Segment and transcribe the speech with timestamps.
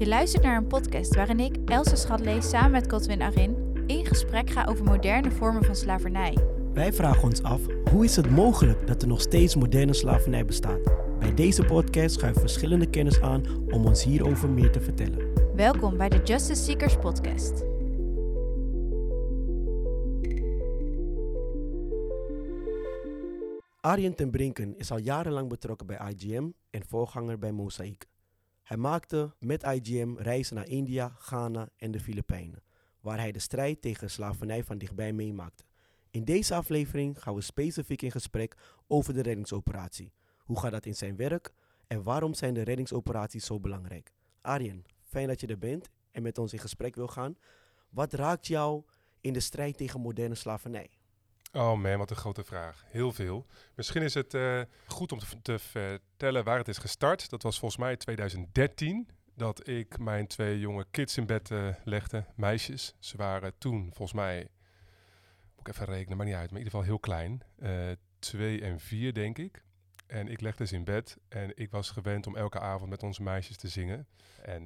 [0.00, 4.50] Je luistert naar een podcast waarin ik, Elsa Schatlees, samen met Godwin Arin in gesprek
[4.50, 6.36] ga over moderne vormen van slavernij.
[6.72, 7.60] Wij vragen ons af,
[7.90, 10.80] hoe is het mogelijk dat er nog steeds moderne slavernij bestaat?
[11.18, 15.54] Bij deze podcast schuiven verschillende kennis aan om ons hierover meer te vertellen.
[15.54, 17.64] Welkom bij de Justice Seekers podcast.
[23.80, 28.09] Arjen ten Brinken is al jarenlang betrokken bij IGM en voorganger bij Mosaic.
[28.70, 32.62] Hij maakte met IGM reizen naar India, Ghana en de Filipijnen,
[33.00, 35.64] waar hij de strijd tegen slavernij van dichtbij meemaakte.
[36.10, 38.56] In deze aflevering gaan we specifiek in gesprek
[38.86, 40.12] over de reddingsoperatie.
[40.38, 41.52] Hoe gaat dat in zijn werk
[41.86, 44.12] en waarom zijn de reddingsoperaties zo belangrijk?
[44.40, 47.36] Arjen, fijn dat je er bent en met ons in gesprek wil gaan.
[47.88, 48.82] Wat raakt jou
[49.20, 50.99] in de strijd tegen moderne slavernij?
[51.52, 52.84] Oh man, wat een grote vraag.
[52.86, 53.46] Heel veel.
[53.74, 57.30] Misschien is het uh, goed om te, te, vertellen waar het is gestart.
[57.30, 62.24] Dat was volgens mij 2013 dat ik mijn twee jonge kids in bed uh, legde,
[62.34, 62.94] meisjes.
[62.98, 64.48] Ze waren toen volgens mij,
[65.56, 67.42] moet ik even rekenen, maar niet uit, maar in ieder geval heel klein.
[67.58, 69.64] Uh, twee en vier denk ik.
[70.06, 73.22] En ik legde ze in bed en ik was gewend om elke avond met onze
[73.22, 74.06] meisjes te zingen.
[74.42, 74.64] En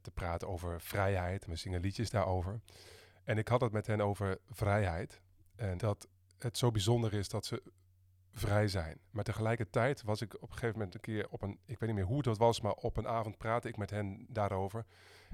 [0.00, 1.46] te praten over vrijheid.
[1.46, 2.60] We zingen liedjes daarover.
[3.24, 5.20] En ik had het met hen over vrijheid.
[5.58, 7.62] En dat het zo bijzonder is dat ze
[8.32, 8.98] vrij zijn.
[9.10, 11.98] Maar tegelijkertijd was ik op een gegeven moment een keer op een, ik weet niet
[11.98, 14.84] meer hoe dat was, maar op een avond praatte ik met hen daarover.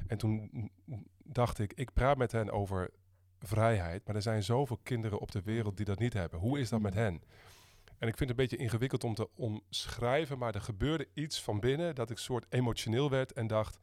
[0.06, 0.70] En toen
[1.24, 2.90] dacht ik, ik praat met hen over
[3.38, 6.38] vrijheid, maar er zijn zoveel kinderen op de wereld die dat niet hebben.
[6.38, 7.22] Hoe is dat met hen?
[7.98, 11.60] En ik vind het een beetje ingewikkeld om te omschrijven, maar er gebeurde iets van
[11.60, 13.78] binnen dat ik soort emotioneel werd en dacht,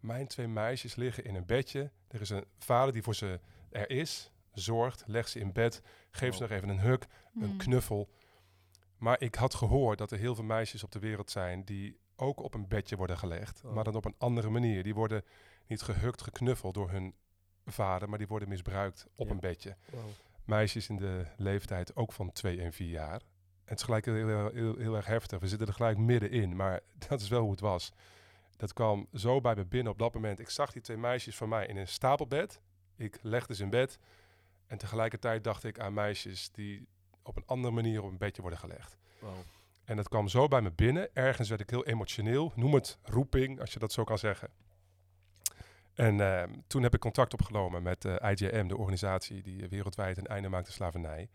[0.00, 1.90] mijn twee meisjes liggen in een bedje.
[2.08, 6.34] Er is een vader die voor ze er is, zorgt, leg ze in bed, geef
[6.34, 7.56] ze nog even een huk, een Hmm.
[7.56, 8.08] knuffel.
[8.96, 12.42] Maar ik had gehoord dat er heel veel meisjes op de wereld zijn die ook
[12.42, 13.72] op een bedje worden gelegd, Oh.
[13.72, 14.82] maar dan op een andere manier.
[14.82, 15.24] Die worden
[15.66, 17.14] niet gehukt, geknuffeld door hun
[17.66, 19.32] vader, maar die worden misbruikt op Ja.
[19.32, 19.76] een bedje.
[20.44, 23.20] Meisjes in de leeftijd ook van 2 en 4 jaar.
[23.20, 25.38] En het is gelijk heel, heel, heel, heel erg heftig.
[25.38, 27.92] We zitten er gelijk middenin, maar dat is wel hoe het was.
[28.56, 30.38] Dat kwam zo bij me binnen op dat moment.
[30.40, 32.60] Ik zag die twee meisjes van mij in een stapelbed.
[32.96, 33.98] Ik legde ze in bed.
[34.68, 36.86] En tegelijkertijd dacht ik aan meisjes die
[37.22, 38.96] op een andere manier op een bedje worden gelegd.
[39.18, 39.30] Wow.
[39.84, 41.14] En dat kwam zo bij me binnen.
[41.14, 42.52] Ergens werd ik heel emotioneel.
[42.54, 44.50] Noem het roeping, als je dat zo kan zeggen.
[45.94, 50.16] En ehm, toen heb ik contact opgenomen met eh, IJM, de organisatie die eh, wereldwijd
[50.18, 51.28] een einde maakt aan slavernij.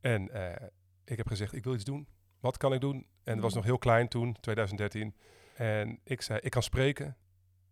[0.00, 0.66] En eh,
[1.04, 2.08] ik heb gezegd, ik wil iets doen.
[2.40, 3.06] Wat kan ik doen?
[3.24, 3.56] En het was Mhm.
[3.58, 5.14] nog heel klein toen, 2013.
[5.54, 7.16] En ik zei, ik kan spreken.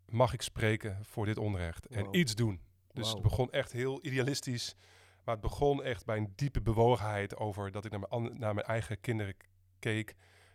[0.07, 1.87] Mag ik spreken voor dit onrecht?
[1.87, 2.15] En Wow.
[2.15, 2.61] iets doen.
[3.00, 4.77] Dus het begon echt heel idealistisch.
[5.25, 8.66] Maar het begon echt bij een diepe bewogenheid over dat ik naar mijn, naar mijn
[8.66, 9.34] eigen kinderen
[9.78, 10.15] keek.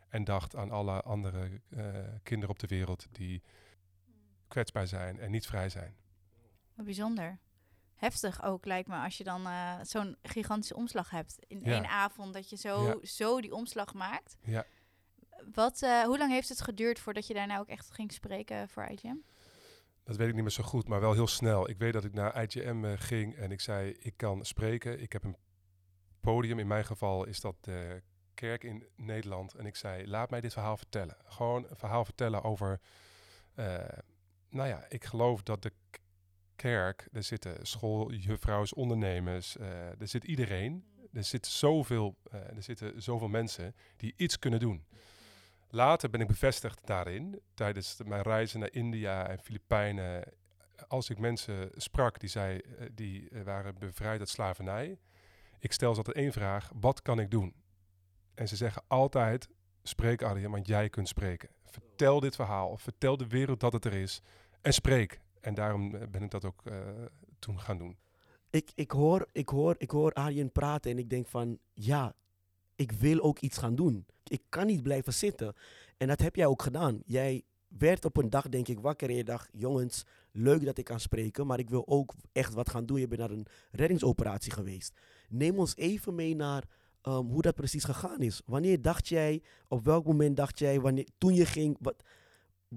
[0.10, 1.86] En dacht aan alle andere eh,
[2.24, 3.42] kinderen op de wereld die
[4.48, 5.96] kwetsbaar zijn en niet vrij zijn.
[6.76, 7.40] Wat bijzonder.
[7.96, 11.72] Heftig ook, lijkt me, als je dan eh, zo'n gigantische omslag hebt in Ja.
[11.74, 13.06] één avond, dat je zo, Ja.
[13.06, 14.38] zo die omslag maakt.
[14.42, 14.66] Ja.
[15.54, 18.84] Wat, eh, hoe lang heeft het geduurd voordat je daarna ook echt ging spreken voor
[18.86, 19.16] IGM?
[20.06, 21.70] Dat weet ik niet meer zo goed, maar wel heel snel.
[21.70, 25.02] Ik weet dat ik naar IGM eh, ging en ik zei, ik kan spreken.
[25.02, 25.38] Ik heb een
[26.20, 28.02] podium, in mijn geval is dat de
[28.34, 29.54] kerk in Nederland.
[29.54, 31.18] En ik zei, laat mij dit verhaal vertellen.
[31.26, 32.80] Gewoon een verhaal vertellen over...
[33.56, 33.78] eh,
[34.50, 35.72] nou ja, ik geloof dat de
[36.56, 40.86] kerk, er zitten schooljuffrouws, ondernemers, eh, er zit iedereen.
[41.14, 44.86] Er zit zoveel, er zitten zoveel mensen die iets kunnen doen.
[45.76, 50.24] Later ben ik bevestigd daarin, tijdens de- mijn reizen naar India en Filipijnen.
[50.88, 54.98] Als ik mensen sprak die, zei, eh, die eh, waren bevrijd uit slavernij.
[55.60, 57.54] Ik stel ze altijd één vraag, wat kan ik doen?
[58.34, 59.50] En ze zeggen altijd,
[59.84, 61.50] spreek Arjen, want jij kunt spreken.
[61.64, 64.22] Vertel dit verhaal, vertel de wereld dat het er is
[64.62, 65.20] en spreek.
[65.42, 66.78] En daarom eh, ben ik dat ook eh,
[67.40, 67.98] toen gaan doen.
[68.50, 72.14] Ik, ik, hoor, ik, hoor, ik hoor Arjen praten en ik denk van, ja,
[72.76, 74.06] ik wil ook iets gaan doen.
[74.24, 75.54] Ik kan niet blijven zitten.
[75.98, 77.02] En dat heb jij ook gedaan.
[77.06, 80.86] Jij werd op een dag, denk ik, wakker en je dacht, jongens, leuk dat ik
[80.86, 83.00] kan spreken, maar ik wil ook echt wat gaan doen.
[83.00, 84.94] Je bent naar een reddingsoperatie geweest.
[85.30, 86.64] Neem ons even mee naar
[87.02, 88.42] ehm, hoe dat precies gegaan is.
[88.46, 92.04] Wanneer dacht jij, op welk moment dacht jij, wanneer, toen je ging, wat,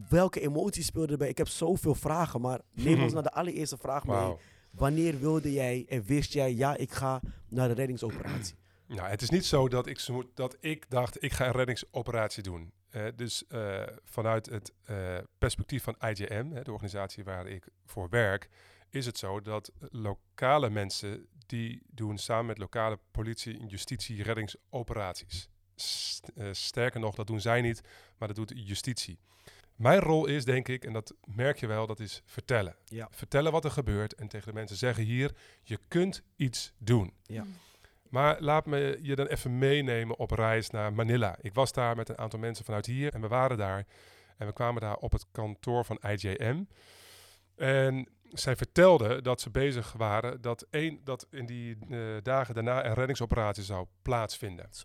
[0.08, 1.28] welke emoties speelden erbij?
[1.28, 4.36] Ik heb zoveel vragen, maar neem ons naar de allereerste vraag mee.
[4.70, 8.54] Wanneer wilde jij en wist jij, ja, ik ga naar de reddingsoperatie?
[8.88, 10.00] Nou, het is niet zo dat ik,
[10.34, 12.72] dat ik dacht, ik ga een reddingsoperatie doen.
[12.90, 18.48] Eh, dus eh, vanuit het eh, perspectief van IJM, de organisatie waar ik voor werk,
[18.90, 25.48] is het zo dat lokale mensen die doen samen met lokale politie en justitie reddingsoperaties.
[25.74, 27.80] St- sterker nog, dat doen zij niet,
[28.18, 29.18] maar dat doet justitie.
[29.76, 32.76] Mijn rol is, denk ik, en dat merk je wel, dat is vertellen.
[32.84, 33.08] Ja.
[33.10, 37.12] Vertellen wat er gebeurt en tegen de mensen zeggen hier, je kunt iets doen.
[37.22, 37.46] Ja.
[38.10, 41.36] Maar laat me je dan even meenemen op reis naar Manila.
[41.40, 43.84] Ik was daar met een aantal mensen vanuit hier en we waren daar.
[44.36, 46.64] En we kwamen daar op het kantoor van IJM.
[47.56, 52.84] En zij vertelde dat ze bezig waren dat, één, dat in die eh, dagen daarna
[52.86, 54.66] een reddingsoperatie zou plaatsvinden.
[54.70, 54.84] Zo.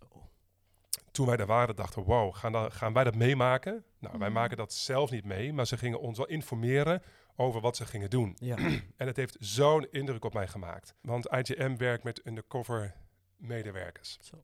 [1.12, 3.84] Toen wij daar waren, dachten we, wow, gaan, gaan wij dat meemaken?
[4.00, 4.38] Nou, wij Mhm.
[4.38, 7.02] maken dat zelf niet mee, maar ze gingen ons wel informeren
[7.36, 8.36] over wat ze gingen doen.
[8.40, 8.56] Ja.
[8.98, 10.96] En het heeft zo'n indruk op mij gemaakt.
[11.02, 12.94] Want IGM werkt met undercover
[13.44, 14.18] medewerkers.
[14.22, 14.44] Zo.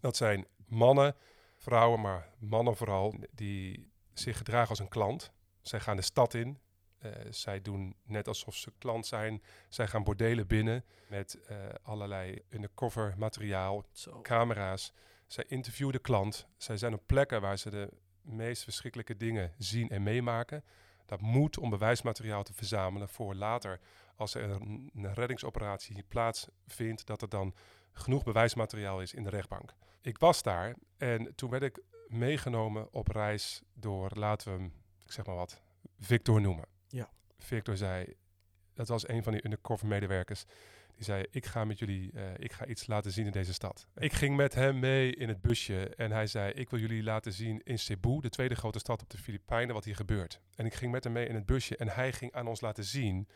[0.00, 1.16] Dat zijn mannen,
[1.56, 5.32] vrouwen, maar mannen vooral, die zich gedragen als een klant.
[5.62, 6.58] Zij gaan de stad in.
[6.98, 9.42] Eh, zij doen net alsof ze klant zijn.
[9.68, 14.20] Zij gaan bordelen binnen met eh, allerlei undercover materiaal, Zo.
[14.20, 14.92] camera's.
[15.26, 16.46] Zij interviewen de klant.
[16.56, 17.88] Zij zijn op plekken waar ze de
[18.20, 20.64] meest verschrikkelijke dingen zien en meemaken.
[21.06, 23.80] Dat moet om bewijsmateriaal te verzamelen voor later,
[24.16, 27.54] als er een, een reddingsoperatie plaatsvindt, dat er dan
[27.94, 29.74] genoeg bewijsmateriaal is in de rechtbank.
[30.00, 34.72] Ik was daar en toen werd ik meegenomen op reis door, laten we hem,
[35.04, 35.62] ik zeg maar wat,
[35.98, 36.68] Victor noemen.
[36.88, 37.10] Ja.
[37.38, 38.14] Victor zei,
[38.74, 40.44] dat was een van die undercover medewerkers.
[40.94, 43.86] Die zei, ik ga met jullie, eh, ik ga iets laten zien in deze stad.
[43.94, 47.32] Ik ging met hem mee in het busje en hij zei, ik wil jullie laten
[47.32, 50.40] zien in Cebu, de tweede grote stad op de Filipijnen, wat hier gebeurt.
[50.54, 52.84] En ik ging met hem mee in het busje en hij ging aan ons laten
[52.84, 53.28] zien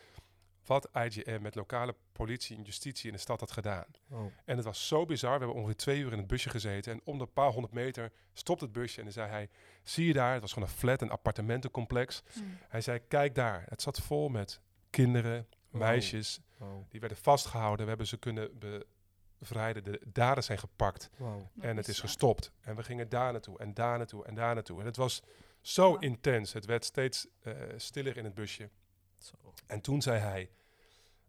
[0.69, 3.85] wat IGM met lokale politie en justitie in de stad had gedaan.
[4.06, 4.29] Wow.
[4.44, 5.32] En het was zo bizar.
[5.32, 6.93] We hebben ongeveer twee uur in het busje gezeten.
[6.93, 8.99] En om de paar honderd meter stopt het busje.
[8.99, 9.49] En dan zei hij,
[9.82, 10.32] zie je daar?
[10.32, 12.23] Het was gewoon een flat, een appartementencomplex.
[12.35, 12.59] Mm.
[12.69, 13.65] Hij zei, kijk daar.
[13.69, 14.61] Het zat vol met
[14.91, 15.81] kinderen, Wow.
[15.81, 16.41] meisjes.
[16.56, 16.85] Wow.
[16.91, 17.82] Die werden vastgehouden.
[17.82, 18.50] We hebben ze kunnen
[19.38, 19.85] bevrijden.
[19.85, 21.11] De daders zijn gepakt.
[21.17, 21.41] Wow.
[21.61, 22.53] En het is gestopt.
[22.61, 24.81] En we gingen daar naartoe en daar naartoe en daar naartoe.
[24.81, 25.23] En het was
[25.61, 26.03] zo Wow.
[26.05, 26.53] intens.
[26.53, 28.71] Het werd steeds eh, stiller in het busje.
[29.19, 29.55] Zo.
[29.67, 30.50] En toen zei hij,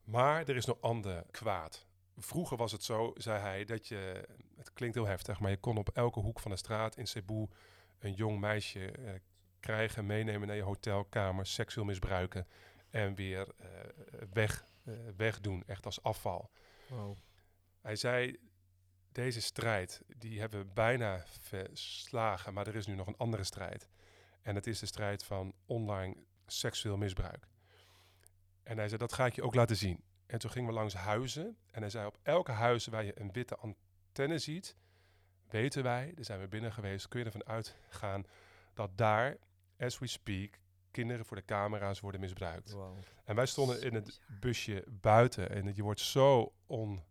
[0.03, 1.87] maar er is nog ander kwaad.
[2.17, 4.27] Vroeger was het zo, zei hij, dat je,
[4.57, 7.47] het klinkt heel heftig, maar je kon op elke hoek van de straat in Cebu
[7.99, 9.13] een jong meisje eh,
[9.59, 12.47] krijgen, meenemen naar je hotelkamer, seksueel misbruiken
[12.89, 13.67] en weer eh,
[14.33, 16.49] weg, eh, wegdoen, echt als afval.
[16.87, 17.17] Wow.
[17.81, 18.37] Hij zei,
[19.11, 23.89] deze strijd, die hebben we bijna verslagen, maar er is nu nog een andere strijd.
[24.41, 26.15] En het is de strijd van online
[26.45, 27.47] seksueel misbruik.
[28.69, 30.03] En hij zei, dat ga ik je ook laten zien.
[30.25, 31.57] En toen gingen we langs huizen.
[31.71, 34.75] En hij zei, op elke huis waar je een witte antenne ziet,
[35.49, 38.23] weten wij, daar zijn we binnen geweest, kun je ervan uitgaan
[38.73, 39.37] dat daar,
[39.79, 40.59] as we speak,
[40.91, 42.71] kinderen voor de camera's worden misbruikt.
[42.71, 42.97] Wow.
[43.25, 47.03] En wij stonden in het busje buiten en je wordt zo on,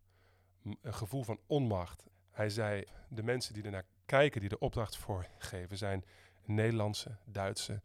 [0.63, 2.05] een gevoel van onmacht.
[2.31, 6.05] Hij zei, de mensen die ernaar kijken, die de opdracht voor geven, zijn
[6.45, 7.83] Nederlandse, Duitse,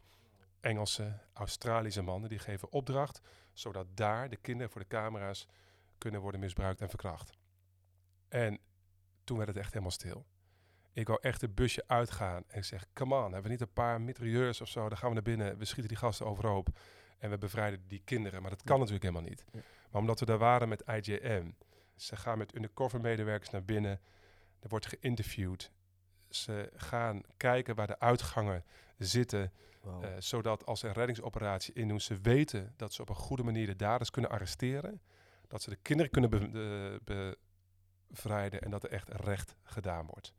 [0.60, 2.30] Engelse, Australische mannen.
[2.30, 3.22] Die geven opdracht,
[3.54, 5.48] zodat daar de kinderen voor de camera's
[5.98, 7.32] kunnen worden misbruikt en verkracht.
[8.28, 8.60] En
[9.24, 10.26] toen werd het echt helemaal stil.
[10.94, 13.74] Ik wou echt het busje uitgaan en ik zeg, come on, hebben we niet een
[13.74, 14.90] paar mitrailleurs of zo?
[14.90, 16.68] Dan gaan we naar binnen, we schieten die gasten overhoop.
[17.18, 18.42] En we bevrijden die kinderen.
[18.42, 18.82] Maar dat kan Ja.
[18.82, 19.46] natuurlijk helemaal niet.
[19.52, 19.60] Ja.
[19.92, 21.52] Maar omdat we daar waren met IJM.
[21.96, 24.02] Ze gaan met undercover medewerkers naar binnen.
[24.60, 25.72] Er wordt geïnterviewd.
[26.30, 28.66] Ze gaan kijken waar de uitgangen
[28.98, 29.52] zitten.
[29.84, 30.04] Wow.
[30.04, 33.66] eh, zodat als ze een reddingsoperatie indoen, ze weten dat ze op een goede manier
[33.66, 35.02] de daders kunnen arresteren.
[35.48, 37.38] Dat ze de kinderen kunnen be- de-
[38.08, 40.34] bevrijden en dat er echt recht gedaan wordt.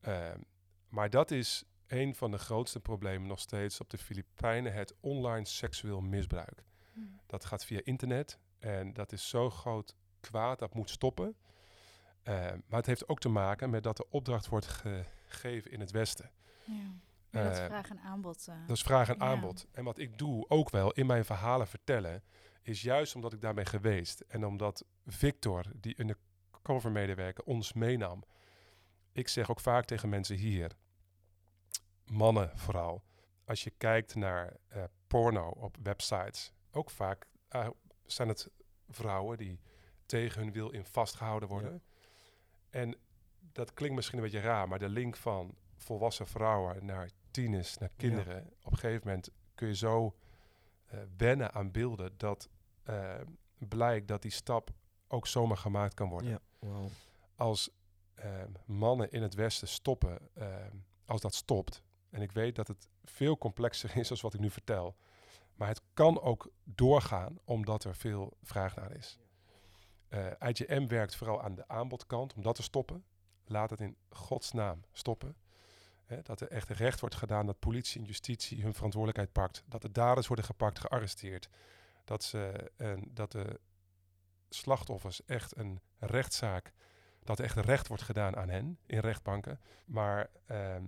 [0.00, 0.40] Ehm,
[0.88, 5.44] maar dat is een van de grootste problemen nog steeds op de Filipijnen, het online
[5.46, 6.64] seksueel misbruik.
[6.92, 7.20] Mm.
[7.26, 11.36] Dat gaat via internet en dat is zo groot kwaad, dat moet stoppen.
[12.22, 15.90] Ehm, maar het heeft ook te maken met dat de opdracht wordt gegeven in het
[15.90, 16.30] Westen.
[16.64, 16.72] Ja.
[17.34, 18.48] Ja, dat is Eh, vraag en aanbod.
[18.48, 18.54] eh.
[18.66, 19.20] Dat is vraag en Ja.
[19.20, 19.66] aanbod.
[19.72, 22.22] En wat ik doe ook wel in mijn verhalen vertellen,
[22.62, 28.24] is juist omdat ik daar ben geweest en omdat Victor, die undercover medewerker, ons meenam.
[29.12, 30.72] Ik zeg ook vaak tegen mensen hier,
[32.04, 33.04] mannen vooral,
[33.44, 37.68] als je kijkt naar eh, porno op websites, ook vaak eh,
[38.04, 38.48] zijn het
[38.88, 39.60] vrouwen die
[40.06, 41.82] tegen hun wil in vastgehouden worden.
[42.70, 42.96] En
[43.52, 47.90] dat klinkt misschien een beetje raar, maar de link van volwassen vrouwen naar tieners, naar
[47.96, 50.16] kinderen, op een gegeven moment kun je zo
[50.86, 52.48] eh, wennen aan beelden dat
[52.82, 53.20] eh,
[53.58, 54.70] blijkt dat die stap
[55.08, 56.30] ook zomaar gemaakt kan worden.
[56.30, 56.40] Ja.
[56.58, 56.86] Wow.
[57.36, 57.70] Als
[58.14, 58.30] eh,
[58.64, 60.66] mannen in het Westen stoppen, eh,
[61.06, 64.50] als dat stopt, en ik weet dat het veel complexer is dan wat ik nu
[64.50, 64.96] vertel,
[65.54, 69.18] maar het kan ook doorgaan omdat er veel vraag naar is.
[70.08, 73.04] Eh IGM werkt vooral aan de aanbodkant om dat te stoppen.
[73.44, 75.36] Laat het in godsnaam stoppen.
[76.04, 79.64] Hè, dat er echt recht wordt gedaan, dat politie en justitie hun verantwoordelijkheid pakt.
[79.68, 81.48] Dat de daders worden gepakt, gearresteerd.
[82.04, 83.60] Dat, ze, en dat de
[84.48, 86.72] slachtoffers echt een rechtszaak,
[87.22, 89.60] dat er echt recht wordt gedaan aan hen in rechtbanken.
[89.86, 90.82] Maar ehm,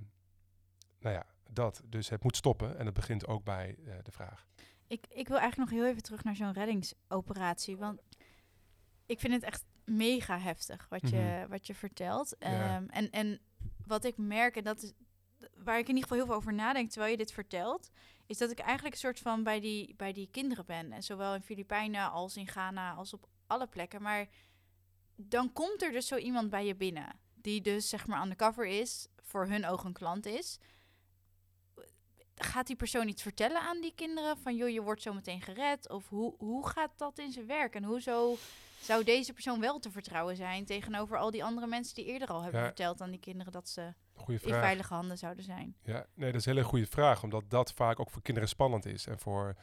[1.00, 1.82] nou ja, dat.
[1.84, 4.46] Dus het moet stoppen en het begint ook bij eh, de vraag.
[4.86, 7.76] Ik, ik wil eigenlijk nog heel even terug naar zo'n reddingsoperatie.
[7.76, 8.00] Want
[9.06, 11.48] ik vind het echt mega heftig wat, je, Mhm.
[11.48, 12.36] wat je vertelt.
[12.38, 12.76] Ja.
[12.76, 13.40] Ehm, en, en
[13.86, 14.92] wat ik merk, en dat is
[15.66, 17.90] waar ik in ieder geval heel veel over nadenk terwijl je dit vertelt,
[18.26, 20.92] is dat ik eigenlijk een soort van bij die, bij die kinderen ben.
[20.92, 24.02] En zowel in Filipijnen als in Ghana als op alle plekken.
[24.02, 24.26] Maar
[25.16, 27.18] dan komt er dus zo iemand bij je binnen.
[27.34, 30.58] Die dus zeg maar undercover is, voor hun ogen een klant is.
[32.34, 34.38] Gaat die persoon iets vertellen aan die kinderen?
[34.38, 35.90] Van joh, je wordt zo meteen gered?
[35.90, 37.74] Of hoe, hoe gaat dat in zijn werk?
[37.74, 38.36] En hoezo
[38.80, 42.42] zou deze persoon wel te vertrouwen zijn tegenover al die andere mensen die eerder al
[42.42, 42.66] hebben Ja.
[42.66, 43.94] verteld aan die kinderen dat ze
[44.26, 45.76] in veilige handen zouden zijn?
[45.82, 48.86] Ja, nee, dat is een hele goede vraag, omdat dat vaak ook voor kinderen spannend
[48.86, 49.06] is.
[49.06, 49.54] En voor,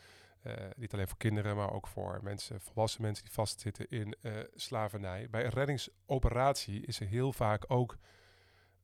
[0.41, 4.31] eh, niet alleen voor kinderen, maar ook voor mensen, volwassen mensen die vastzitten in eh,
[4.53, 5.29] slavernij.
[5.29, 7.97] Bij een reddingsoperatie is er heel vaak ook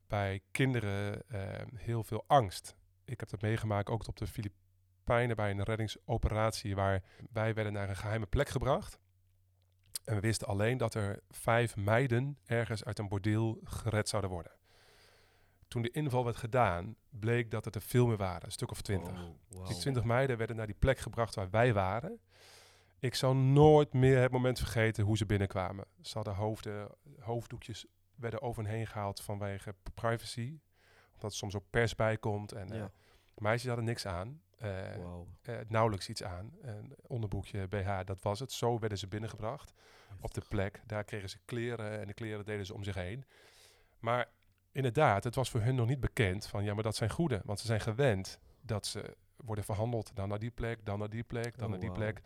[0.08, 1.42] bij kinderen eh,
[1.76, 2.76] heel veel angst.
[3.06, 7.90] Ik heb dat meegemaakt ook op de Filipijnen bij een reddingsoperatie, waar wij werden naar
[7.90, 9.00] een geheime plek gebracht.
[10.10, 14.52] En we wisten alleen dat er vijf meiden ergens uit een bordeel gered zouden worden.
[15.68, 18.82] Toen de inval werd gedaan, bleek dat het er veel meer waren, een stuk of
[18.82, 19.14] twintig.
[19.14, 19.68] Oh, wauw.
[19.68, 22.20] Die twintig meiden werden naar die plek gebracht waar wij waren.
[23.00, 25.86] Ik zal nooit meer het moment vergeten hoe ze binnenkwamen.
[26.02, 26.90] Ze hadden hoofden,
[27.20, 27.86] hoofddoekjes
[28.16, 30.60] werden over hen heen gehaald vanwege privacy.
[31.14, 32.52] Omdat er soms ook pers bij komt.
[32.52, 32.86] En eh,
[33.38, 34.42] meisjes hadden niks aan.
[34.60, 36.52] Eh, nauwelijks iets aan.
[36.62, 38.52] Een onderbroekje, BH, dat was het.
[38.52, 39.74] Zo werden ze binnengebracht
[40.22, 40.82] op de plek.
[40.86, 43.26] Daar kregen ze kleren en de kleren deden ze om zich heen.
[44.00, 44.30] Maar
[44.72, 47.42] inderdaad, het was voor hun nog niet bekend van ja, maar dat zijn goede.
[47.44, 50.16] Want ze zijn gewend dat ze worden verhandeld.
[50.16, 52.22] Dan naar die plek, dan naar die plek, dan Oh, naar die plek.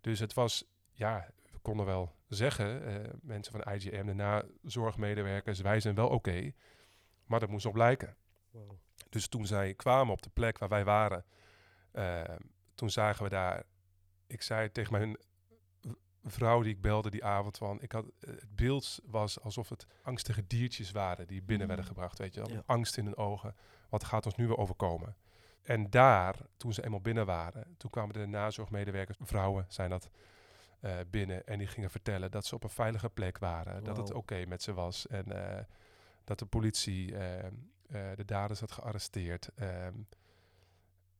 [0.00, 5.80] Dus het was, ja, we konden wel zeggen, eh, mensen van IGM, de nazorgmedewerkers, wij
[5.80, 6.52] zijn wel oké.
[7.26, 8.16] maar dat moest nog blijken.
[9.08, 11.24] Dus toen zij kwamen op de plek waar wij waren,
[11.94, 12.22] eh,
[12.74, 13.62] toen zagen we daar.
[14.26, 15.16] Ik zei tegen mijn
[16.24, 19.86] vrouw die ik belde die avond van, ik had eh, het beeld was alsof het
[20.02, 21.90] angstige diertjes waren die binnen werden Mm.
[21.92, 22.62] gebracht, weet je wel, Ja.
[22.66, 23.54] angst in hun ogen.
[23.88, 25.16] Wat gaat ons nu weer overkomen?
[25.62, 30.10] En daar, toen ze eenmaal binnen waren, toen kwamen de nazorgmedewerkers, vrouwen zijn dat,
[30.80, 34.12] eh, binnen en die gingen vertellen dat ze op een veilige plek waren, dat het
[34.12, 35.64] oké met ze was en eh,
[36.24, 37.52] dat de politie eh, eh,
[38.16, 39.50] de daders had gearresteerd.
[39.54, 39.94] ehm.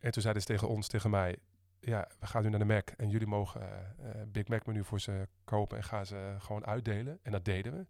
[0.05, 1.37] En toen zeiden ze tegen ons, tegen mij,
[1.81, 3.63] ja, we gaan nu naar de Mac en jullie mogen
[3.99, 7.19] eh, Big Mac menu voor ze kopen en gaan ze gewoon uitdelen.
[7.23, 7.87] En dat deden we.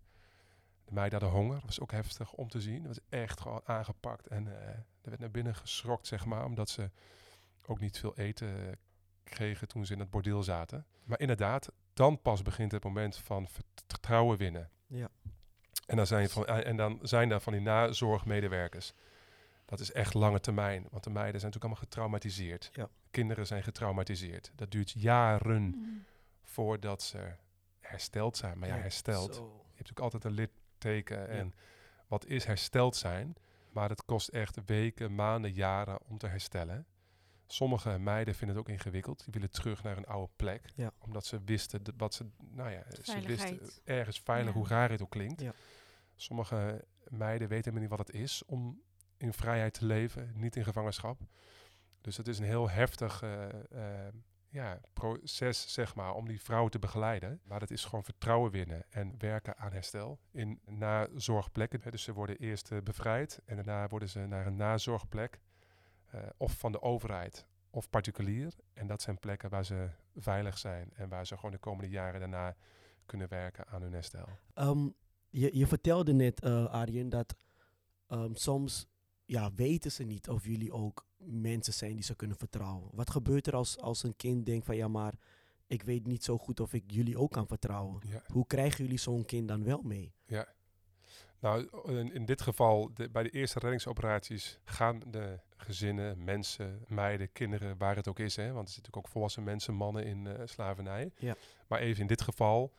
[0.85, 2.83] De meiden hadden honger, dat was ook heftig om te zien.
[2.83, 6.69] Dat was echt gewoon aangepakt en eh, er werd naar binnen geschrokt, zeg maar, omdat
[6.69, 6.91] ze
[7.67, 8.79] ook niet veel eten
[9.25, 10.87] kregen toen ze in het bordeel zaten.
[11.05, 14.71] Maar inderdaad, dan pas begint het moment van vertrouwen winnen.
[14.87, 15.09] Ja.
[15.87, 18.95] En dan zijn, van, en dan zijn daar van die nazorgmedewerkers.
[19.65, 22.71] Dat is echt lange termijn, want de meiden zijn natuurlijk allemaal getraumatiseerd.
[22.73, 22.89] Ja.
[23.11, 24.53] Kinderen zijn getraumatiseerd.
[24.55, 26.05] Dat duurt jaren Mm.
[26.43, 27.33] voordat ze
[27.81, 28.59] hersteld zijn.
[28.59, 29.35] Maar ja, Ja, hersteld.
[29.35, 29.43] zo.
[29.43, 31.29] Je hebt natuurlijk altijd een litteken.
[31.29, 31.55] En
[32.07, 33.35] wat is hersteld zijn?
[33.73, 36.87] Maar het kost echt weken, maanden, jaren om te herstellen.
[37.47, 39.25] Sommige meiden vinden het ook ingewikkeld.
[39.25, 40.63] Die willen terug naar een oude plek.
[40.75, 40.91] Ja.
[40.99, 44.59] Omdat ze wisten wat ze, nou ja, ze wisten ergens veilig, Ja.
[44.59, 45.41] hoe raar het ook klinkt.
[45.41, 45.53] Ja.
[46.17, 48.81] Sommige meiden weten helemaal niet wat het is om
[49.17, 51.21] in vrijheid te leven, niet in gevangenschap.
[52.05, 54.15] Dus het is een heel heftig eh, eh,
[54.49, 57.41] ja, proces, zeg maar, om die vrouwen te begeleiden.
[57.45, 61.91] Maar dat is gewoon vertrouwen winnen en werken aan herstel in nazorgplekken.
[61.91, 65.41] Dus ze worden eerst eh, bevrijd en daarna worden ze naar een nazorgplek.
[66.37, 68.55] of van de overheid of particulier.
[68.73, 72.21] En dat zijn plekken waar ze veilig zijn en waar ze gewoon de komende jaren
[72.21, 72.57] daarna
[73.07, 74.29] kunnen werken aan hun herstel.
[74.55, 74.89] Ehm,
[75.29, 77.37] je, je vertelde net, Arjen, dat
[78.07, 78.94] ehm, soms
[79.27, 82.91] ja, weten ze niet of jullie ook mensen zijn die ze kunnen vertrouwen.
[82.93, 85.15] Wat gebeurt er als, als een kind denkt van ja, maar
[85.67, 88.01] ik weet niet zo goed of ik jullie ook kan vertrouwen?
[88.09, 88.23] Ja.
[88.27, 90.13] Hoe krijgen jullie zo'n kind dan wel mee?
[90.27, 90.47] Ja.
[91.39, 97.33] Nou, in, in dit geval, de, bij de eerste reddingsoperaties gaan de gezinnen, mensen, meiden,
[97.33, 98.37] kinderen, waar het ook is.
[98.37, 101.13] Hè, want er zitten ook volwassen mensen, mannen in eh, slavernij.
[101.17, 101.35] Ja.
[101.67, 102.73] Maar even in dit geval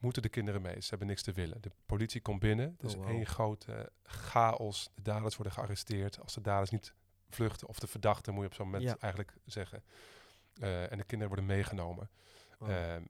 [0.00, 0.80] moeten de kinderen mee.
[0.80, 1.60] Ze hebben niks te willen.
[1.60, 2.74] De politie komt binnen.
[2.78, 3.12] Dus Oh, wauw.
[3.14, 4.90] één grote chaos.
[4.94, 6.20] De daders worden gearresteerd.
[6.20, 6.94] Als de daders niet
[7.28, 8.96] vluchten, of de verdachte moet je op zo'n moment Ja.
[8.98, 9.82] eigenlijk zeggen.
[10.60, 12.10] Eh, en de kinderen worden meegenomen.
[12.58, 13.02] Oh, Ehm,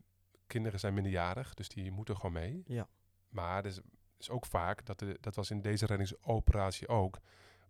[0.47, 2.62] kinderen zijn minderjarig, dus die moeten gewoon mee.
[2.66, 2.88] Ja.
[3.28, 3.80] Maar er is,
[4.18, 7.18] is ook vaak, dat, de, dat was in deze reddingsoperatie ook,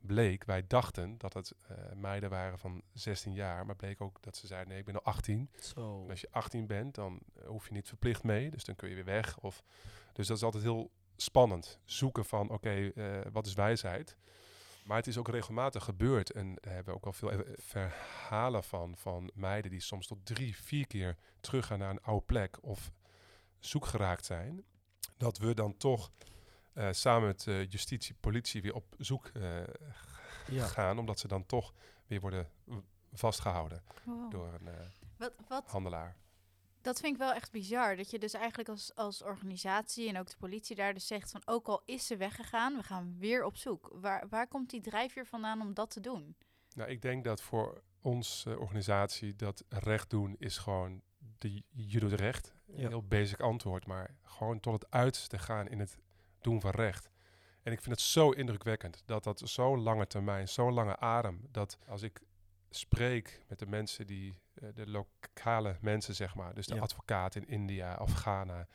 [0.00, 4.36] bleek, wij dachten dat het eh, meiden waren van 16 jaar, maar bleek ook dat
[4.36, 5.50] ze zeiden, nee, ik ben al 18.
[5.60, 6.02] Zo.
[6.04, 8.88] En als je 18 bent, dan eh, hoef je niet verplicht mee, dus dan kun
[8.88, 9.38] je weer weg.
[9.38, 9.62] Of,
[10.12, 14.16] dus dat is altijd heel spannend, zoeken van, oké, eh, wat is wijsheid?
[14.84, 18.96] Maar het is ook regelmatig gebeurd en daar hebben we ook al veel verhalen van,
[18.96, 22.92] van meiden die soms tot drie, vier keer teruggaan naar een oude plek of
[23.58, 24.64] zoek geraakt zijn.
[25.16, 26.10] Dat we dan toch
[26.72, 29.62] eh, samen met eh, justitie, politie weer op zoek eh,
[30.46, 30.66] Ja.
[30.66, 31.74] gaan, omdat ze dan toch
[32.06, 32.48] weer worden
[33.12, 34.30] vastgehouden Wow.
[34.30, 34.86] door een eh,
[35.16, 36.16] Wat, wat, handelaar.
[36.80, 37.96] dat vind ik wel echt bizar.
[37.96, 41.42] Dat je dus eigenlijk als, als organisatie en ook de politie daar dus zegt van...
[41.44, 43.88] ook al is ze weggegaan, we gaan weer op zoek.
[43.92, 46.36] Waar, waar komt die drijfveer vandaan om dat te doen?
[46.74, 51.02] Nou, ik denk dat voor onze organisatie dat recht doen is gewoon
[51.38, 52.54] de, je doet recht.
[52.66, 52.88] Een Ja.
[52.88, 55.98] heel basic antwoord, maar gewoon tot het uiterste gaan in het
[56.42, 57.10] doen van recht.
[57.62, 61.78] En ik vind het zo indrukwekkend dat dat zo'n lange termijn, zo'n lange adem, dat
[61.86, 62.20] als ik
[62.70, 66.80] spreek met de mensen die, eh, de lokale mensen zeg maar, dus de Ja.
[66.80, 68.66] advocaat in India of Ghana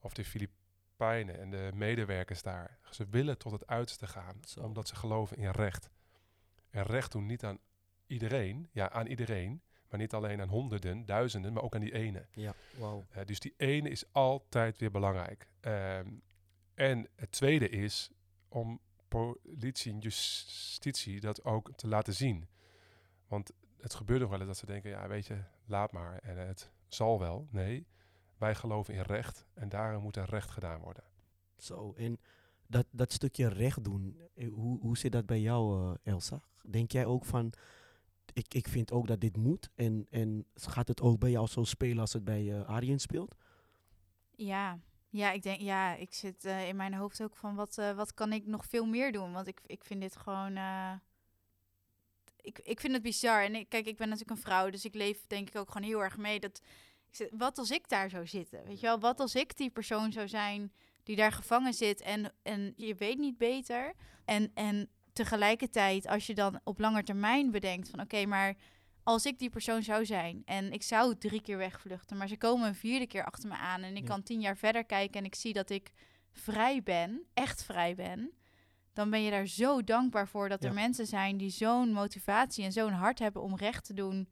[0.00, 4.60] of de Filipijnen en de medewerkers daar, ze willen tot het uiterste gaan, Zo.
[4.60, 5.90] omdat ze geloven in recht.
[6.70, 7.58] En recht doen niet aan
[8.06, 12.26] iedereen, ja aan iedereen, maar niet alleen aan honderden, duizenden, maar ook aan die ene.
[12.32, 13.06] Ja, wauw.
[13.10, 15.46] Eh, dus die ene is altijd weer belangrijk.
[15.60, 16.08] Ehm,
[16.76, 18.10] en het tweede is
[18.48, 22.48] om politie en justitie dat ook te laten zien.
[23.26, 26.36] Want het gebeurt nog wel eens dat ze denken, ja weet je, laat maar en
[26.36, 27.48] het zal wel.
[27.50, 27.86] Nee,
[28.38, 31.04] wij geloven in recht en daarom moet er recht gedaan worden.
[31.56, 32.18] Zo, en
[32.66, 36.42] dat, dat stukje recht doen, eh, hoe, hoe zit dat bij jou, eh, Elsa?
[36.70, 37.52] Denk jij ook van,
[38.32, 39.70] ik, ik vind ook dat dit moet?
[39.74, 43.34] En, en gaat het ook bij jou zo spelen als het bij eh Arjen speelt?
[44.30, 44.78] Ja,
[45.08, 48.14] ja ik denk, ja, ik zit eh, in mijn hoofd ook van wat, eh, wat
[48.14, 49.32] kan ik nog veel meer doen?
[49.32, 50.56] Want ik, ik vind dit gewoon.
[50.56, 50.92] eh,
[52.40, 53.42] ik, ik vind het bizar.
[53.42, 55.88] En ik, kijk, ik ben natuurlijk een vrouw, dus ik leef denk ik ook gewoon
[55.88, 56.40] heel erg mee.
[56.40, 56.60] Dat,
[57.30, 58.64] wat als ik daar zou zitten?
[58.64, 62.32] Weet je wel, wat als ik die persoon zou zijn die daar gevangen zit en,
[62.42, 63.94] en je weet niet beter.
[64.24, 68.54] En, en tegelijkertijd, als je dan op lange termijn bedenkt van oké, maar
[69.06, 72.68] als ik die persoon zou zijn en ik zou drie keer wegvluchten, maar ze komen
[72.68, 74.08] een vierde keer achter me aan en ik Ja.
[74.08, 75.92] kan tien jaar verder kijken en ik zie dat ik
[76.32, 78.30] vrij ben, echt vrij ben,
[78.92, 82.72] dan ben je daar zo dankbaar voor dat er mensen zijn die zo'n motivatie en
[82.72, 84.28] zo'n hart hebben om recht te doen,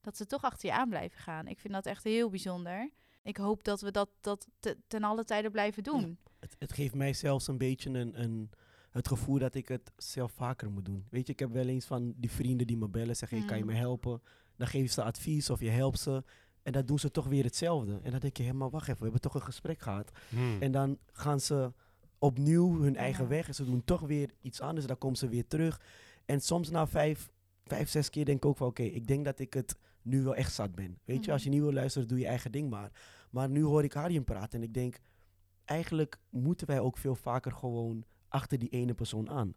[0.00, 1.46] dat ze toch achter je aan blijven gaan.
[1.46, 2.90] Ik vind dat echt heel bijzonder.
[3.22, 6.18] Ik hoop dat we dat, dat te- ten alle tijde blijven doen.
[6.40, 8.50] Het, het geeft mij zelfs een beetje een, een,
[8.94, 11.04] het gevoel dat ik het zelf vaker moet doen.
[11.10, 13.56] Weet je, ik heb wel eens van die vrienden die me bellen, zeggen, hey, kan
[13.58, 13.70] je Mm.
[13.70, 14.22] me helpen?
[14.56, 16.24] Dan geef je ze advies of je helpt ze.
[16.62, 18.00] En dan doen ze toch weer hetzelfde.
[18.02, 20.10] En dan denk je, hé, maar wacht even, we hebben toch een gesprek gehad.
[20.28, 20.62] Hmm.
[20.62, 21.72] En dan gaan ze
[22.18, 23.28] opnieuw hun eigen Ja.
[23.30, 24.86] weg en ze doen toch weer iets anders.
[24.86, 25.80] Dan komen ze weer terug.
[26.24, 27.30] En soms na vijf,
[27.64, 30.34] vijf zes keer denk ik ook van oké, ik denk dat ik het nu wel
[30.34, 30.98] echt zat ben.
[31.04, 31.30] Weet je, Mhm.
[31.30, 32.90] als je niet wil luisteren, doe je eigen ding maar.
[33.30, 35.00] Maar nu hoor ik Harjen praten en ik denk,
[35.64, 38.04] eigenlijk moeten wij ook veel vaker gewoon
[38.34, 39.54] achter die ene persoon aan.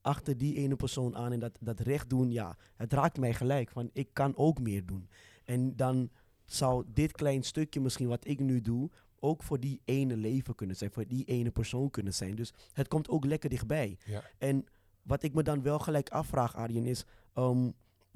[0.00, 3.70] Achter die ene persoon aan en dat, dat recht doen, ja, het raakt mij gelijk.
[3.70, 5.08] Van ik kan ook meer doen.
[5.44, 6.10] En dan
[6.44, 10.76] zou dit klein stukje misschien wat ik nu doe, ook voor die ene leven kunnen
[10.76, 12.34] zijn, voor die ene persoon kunnen zijn.
[12.34, 13.98] Dus het komt ook lekker dichtbij.
[14.04, 14.22] Ja.
[14.38, 14.64] En
[15.02, 17.70] wat ik me dan wel gelijk afvraag, Arjen, is, ehm,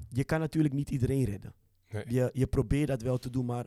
[0.09, 1.53] je kan natuurlijk niet iedereen redden.
[1.89, 2.03] Nee.
[2.07, 3.65] Je, je probeert dat wel te doen, maar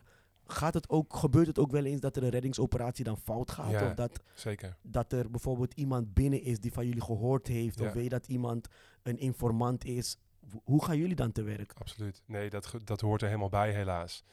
[0.52, 3.70] gaat het ook, gebeurt het ook wel eens dat er een reddingsoperatie dan fout gaat?
[3.70, 3.86] Ja.
[3.86, 4.76] Of dat, Zeker.
[4.82, 7.86] dat er bijvoorbeeld iemand binnen is die van jullie gehoord heeft, Ja.
[7.86, 8.68] of weet dat iemand
[9.02, 10.16] een informant is?
[10.64, 11.72] Hoe gaan jullie dan te werk?
[11.72, 12.22] Absoluut.
[12.26, 14.24] Nee, dat, dat hoort er helemaal bij helaas.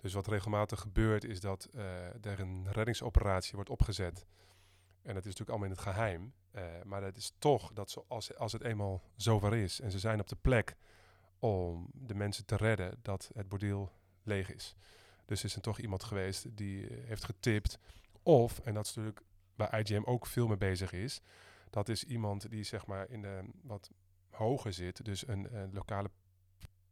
[0.00, 4.26] Dus wat regelmatig gebeurt is dat eh, er een reddingsoperatie wordt opgezet.
[5.02, 6.32] En dat is natuurlijk allemaal in het geheim.
[6.50, 9.98] Eh, maar het is toch dat zo, als, als het eenmaal zover is en ze
[9.98, 10.76] zijn op de plek
[11.38, 13.90] om de mensen te redden, dat het bordeel
[14.22, 14.74] leeg is.
[15.32, 17.78] Dus is er toch iemand geweest die eh, heeft getipt.
[18.22, 19.22] Of, en dat is natuurlijk
[19.54, 21.20] waar IGM ook veel mee bezig is,
[21.70, 23.90] dat is iemand die zeg maar in de wat
[24.30, 25.04] hoger zit.
[25.04, 26.10] Dus een, lokale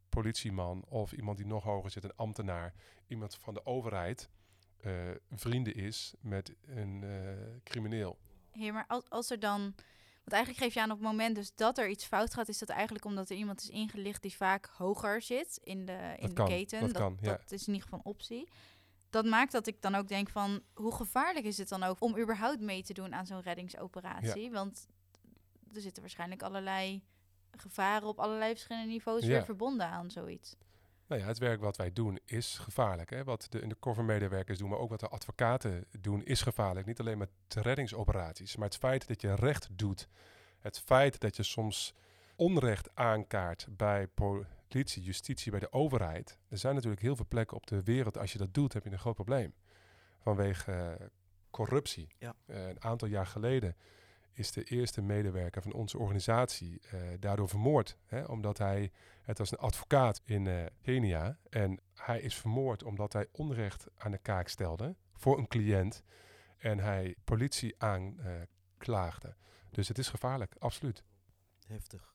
[0.09, 2.73] politieman of iemand die nog hoger zit, een ambtenaar,
[3.07, 4.29] iemand van de overheid,
[4.77, 4.93] eh,
[5.29, 8.17] vrienden is met een eh, crimineel.
[8.53, 9.75] Maar als, als er dan...
[10.23, 12.47] Want eigenlijk geef je aan op het moment dus dat er iets fout gaat...
[12.47, 16.19] is dat eigenlijk omdat er iemand is ingelicht die vaak hoger zit in de, in
[16.19, 16.79] Dat de kan, keten.
[16.79, 17.31] dat kan, ja.
[17.31, 18.47] dat is in ieder geval een optie.
[19.09, 20.61] Dat maakt dat ik dan ook denk van...
[20.73, 24.51] hoe gevaarlijk is het dan ook om überhaupt mee te doen aan zo'n reddingsoperatie?
[24.51, 24.87] Want
[25.73, 27.03] er zitten waarschijnlijk allerlei
[27.51, 29.21] gevaren op allerlei verschillende niveaus...
[29.21, 29.27] Ja.
[29.27, 30.55] weer verbonden aan zoiets.
[31.11, 33.09] Nou ja, het werk wat wij doen is gevaarlijk.
[33.09, 33.23] Hè?
[33.23, 36.85] Wat de undercover-medewerkers doen, maar ook wat de advocaten doen, is gevaarlijk.
[36.85, 40.07] Niet alleen met reddingsoperaties, maar het feit dat je recht doet.
[40.59, 41.93] Het feit dat je soms
[42.35, 46.37] onrecht aankaart bij politie, justitie, bij de overheid.
[46.49, 48.17] Er zijn natuurlijk heel veel plekken op de wereld.
[48.17, 49.53] Als je dat doet, heb je een groot probleem.
[50.19, 51.05] Vanwege eh,
[51.49, 52.07] corruptie.
[52.17, 52.35] Ja.
[52.45, 53.75] Eh, een aantal jaar geleden
[54.33, 57.97] is de eerste medewerker van onze organisatie eh, daardoor vermoord.
[58.05, 58.91] Hè, omdat hij,
[59.21, 61.37] het was een advocaat in eh, Kenia.
[61.49, 66.03] En hij is vermoord omdat hij onrecht aan de kaak stelde voor een cliënt.
[66.57, 69.35] En hij politie aanklaagde.
[69.69, 71.03] dus het is gevaarlijk, absoluut.
[71.67, 72.13] Heftig.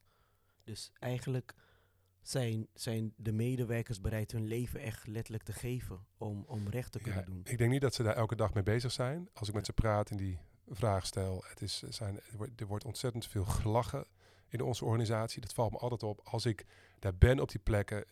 [0.65, 1.55] Dus eigenlijk
[2.23, 6.99] zijn, zijn de medewerkers bereid hun leven echt letterlijk te geven om, om recht te
[6.99, 7.41] kunnen Ja, doen.
[7.45, 9.29] Ik denk niet dat ze daar elke dag mee bezig zijn.
[9.33, 12.67] Als ik met ze praat en die vraag stel, het is, zijn, er, wordt, er
[12.67, 14.07] wordt ontzettend veel gelachen
[14.49, 15.41] in onze organisatie.
[15.41, 16.21] Dat valt me altijd op.
[16.25, 16.67] Als ik
[16.99, 18.05] daar ben op die plekken,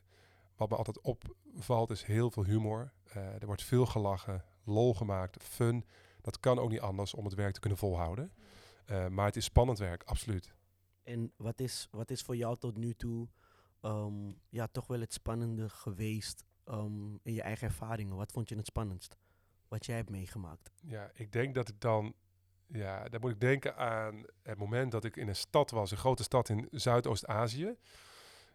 [0.56, 2.92] wat me altijd opvalt is heel veel humor.
[3.04, 5.84] Eh, er wordt veel gelachen, lol gemaakt, fun.
[6.20, 8.32] Dat kan ook niet anders om het werk te kunnen volhouden.
[8.84, 10.54] Eh, maar het is spannend werk, absoluut.
[11.02, 13.28] En wat is, wat is voor jou tot nu toe
[13.80, 18.16] ehm, ja, toch wel het spannende geweest ehm, in je eigen ervaringen?
[18.16, 19.16] Wat vond je het spannendst?
[19.68, 20.70] Wat jij hebt meegemaakt?
[20.82, 22.14] Ja, ik denk dat ik dan.
[22.66, 25.96] Ja, dan moet ik denken aan het moment dat ik in een stad was, een
[25.96, 27.76] grote stad in Zuidoost-Azië.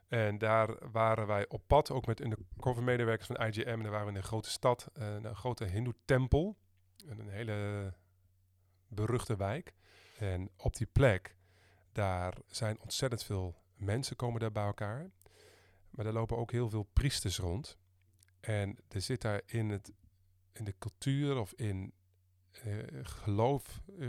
[0.08, 3.68] En daar waren wij op pad, ook met undercover medewerkers van IGM.
[3.68, 6.58] En daar waren we in een grote stad, eh, een grote hindoe-tempel.
[7.08, 7.94] En Een hele
[8.88, 9.74] beruchte wijk.
[10.18, 11.36] En op die plek,
[11.92, 15.10] daar zijn ontzettend veel mensen komen daar bij elkaar.
[15.90, 17.78] Maar daar lopen ook heel veel priesters rond.
[18.40, 19.92] En er zit daar in, het,
[20.52, 21.94] in de cultuur of in
[23.04, 24.08] geloof eh,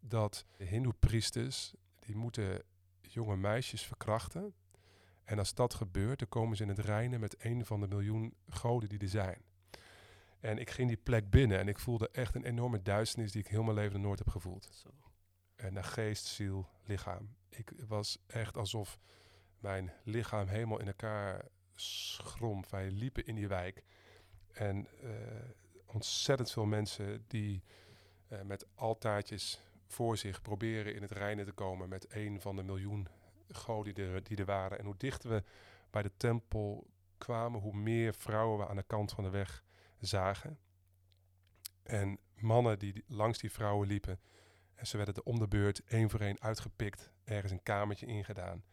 [0.00, 2.62] dat hindoe-priesters, die moeten
[3.00, 4.54] jonge meisjes verkrachten.
[5.24, 8.34] En als dat gebeurt, dan komen ze in het reinen met een van de miljoen
[8.48, 9.42] goden die er zijn.
[10.40, 13.48] En ik ging die plek binnen en ik voelde echt een enorme duisternis die ik
[13.48, 14.68] heel mijn leven nooit heb gevoeld.
[14.72, 14.88] Zo.
[15.54, 17.34] En naar geest, ziel, lichaam.
[17.48, 18.98] Ik was echt alsof
[19.58, 22.70] mijn lichaam helemaal in elkaar schromp.
[22.70, 23.84] Wij liepen in die wijk.
[24.52, 25.10] En eh,
[25.92, 27.62] ontzettend veel mensen die
[28.28, 32.62] eh, met altaartjes voor zich proberen in het reinen te komen met een van de
[32.62, 33.08] miljoen
[33.48, 34.78] goden die er, die er waren.
[34.78, 35.42] En hoe dichter we
[35.90, 36.86] bij de tempel
[37.18, 39.64] kwamen, hoe meer vrouwen we aan de kant van de weg
[40.00, 40.58] zagen.
[41.82, 44.20] En mannen die langs die vrouwen liepen.
[44.74, 48.64] En ze werden er om de beurt één voor één uitgepikt, ergens een kamertje ingedaan,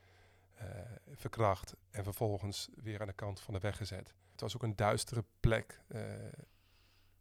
[0.54, 0.68] eh,
[1.12, 4.14] verkracht en vervolgens weer aan de kant van de weg gezet.
[4.32, 6.02] Het was ook een duistere plek, eh,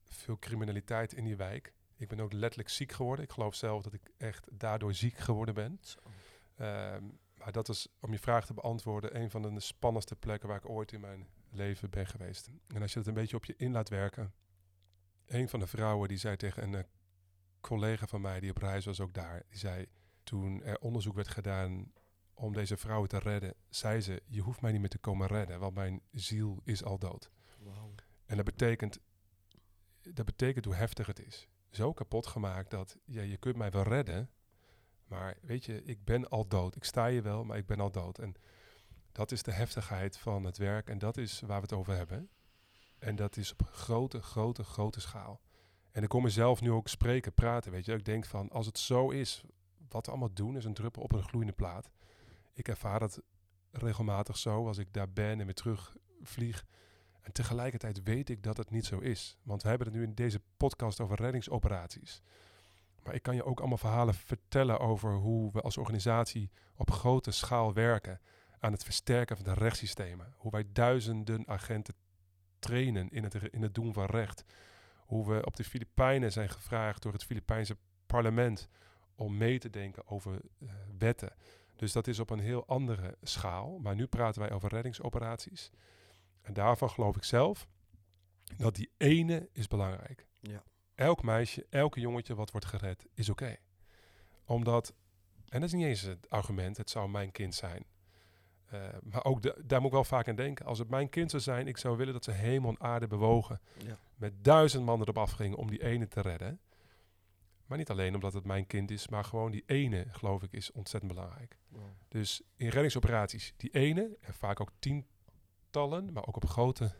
[0.09, 1.73] veel criminaliteit in die wijk.
[1.97, 3.25] Ik ben ook letterlijk ziek geworden.
[3.25, 5.81] Ik geloof zelf dat ik echt daardoor ziek geworden ben.
[6.57, 7.05] Ehm,
[7.39, 10.69] maar dat is, om je vraag te beantwoorden, een van de spannendste plekken waar ik
[10.69, 12.51] ooit in mijn leven ben geweest.
[12.67, 14.33] En als je het een beetje op je in laat werken.
[15.27, 16.85] Een van de vrouwen die zei tegen een eh,
[17.61, 19.43] collega van mij die op reis was ook daar.
[19.49, 19.87] Die zei
[20.23, 21.93] toen er onderzoek werd gedaan
[22.35, 25.61] om deze vrouwen te redden, zei ze: Je hoeft mij niet meer te komen redden,
[25.61, 27.31] want mijn ziel is al dood.
[28.27, 28.99] En dat betekent,
[30.15, 31.49] dat betekent hoe heftig het is.
[31.71, 34.31] Zo kapot gemaakt dat ja, je kunt mij wel redden,
[35.07, 36.77] maar weet je, ik ben al dood.
[36.77, 38.19] Ik sta je wel, maar ik ben al dood.
[38.19, 38.35] En
[39.13, 42.29] dat is de heftigheid van het werk en dat is waar we het over hebben.
[42.99, 45.41] En dat is op grote, grote, grote schaal.
[45.91, 47.93] En ik kom mezelf nu ook spreken, praten, weet je.
[47.93, 49.45] Ik denk van, als het zo is,
[49.89, 51.91] wat we allemaal doen is een druppel op een gloeiende plaat.
[52.53, 53.23] Ik ervaar dat
[53.71, 56.67] regelmatig zo als ik daar ben en weer terug vlieg.
[57.27, 59.39] En tegelijkertijd weet ik dat het niet zo is.
[59.43, 62.23] Want we hebben het nu in deze podcast over reddingsoperaties.
[63.03, 67.31] Maar ik kan je ook allemaal verhalen vertellen over hoe we als organisatie op grote
[67.31, 68.21] schaal werken
[68.59, 70.35] aan het versterken van de rechtssystemen.
[70.37, 71.95] Hoe wij duizenden agenten
[72.59, 74.45] trainen in het, in het doen van recht.
[74.97, 78.69] Hoe we op de Filipijnen zijn gevraagd door het Filipijnse parlement
[79.15, 81.33] om mee te denken over eh, wetten.
[81.77, 83.79] Dus dat is op een heel andere schaal.
[83.79, 85.71] Maar nu praten wij over reddingsoperaties.
[86.47, 87.67] En daarvan geloof ik zelf
[88.57, 90.27] dat die ene is belangrijk.
[90.41, 90.63] Ja.
[90.95, 93.57] Elk meisje, elke jongetje wat wordt gered, is oké.
[94.45, 94.95] Omdat,
[95.49, 97.85] en dat is niet eens het argument, het zou mijn kind zijn.
[98.67, 100.67] Eh, maar ook de- daar moet ik wel vaak aan denken.
[100.67, 103.61] Als het mijn kind zou zijn, ik zou willen dat ze hemel en aarde bewogen.
[103.79, 103.99] Ja.
[104.15, 106.61] Met duizend mannen erop afgingen om die ene te redden.
[107.67, 110.73] Maar niet alleen omdat het mijn kind is, maar gewoon die ene, geloof ik, is
[110.73, 111.59] ontzettend belangrijk.
[112.09, 114.71] Dus in reddingsoperaties, die ene, en vaak ook
[115.85, 116.93] maar ook op grote,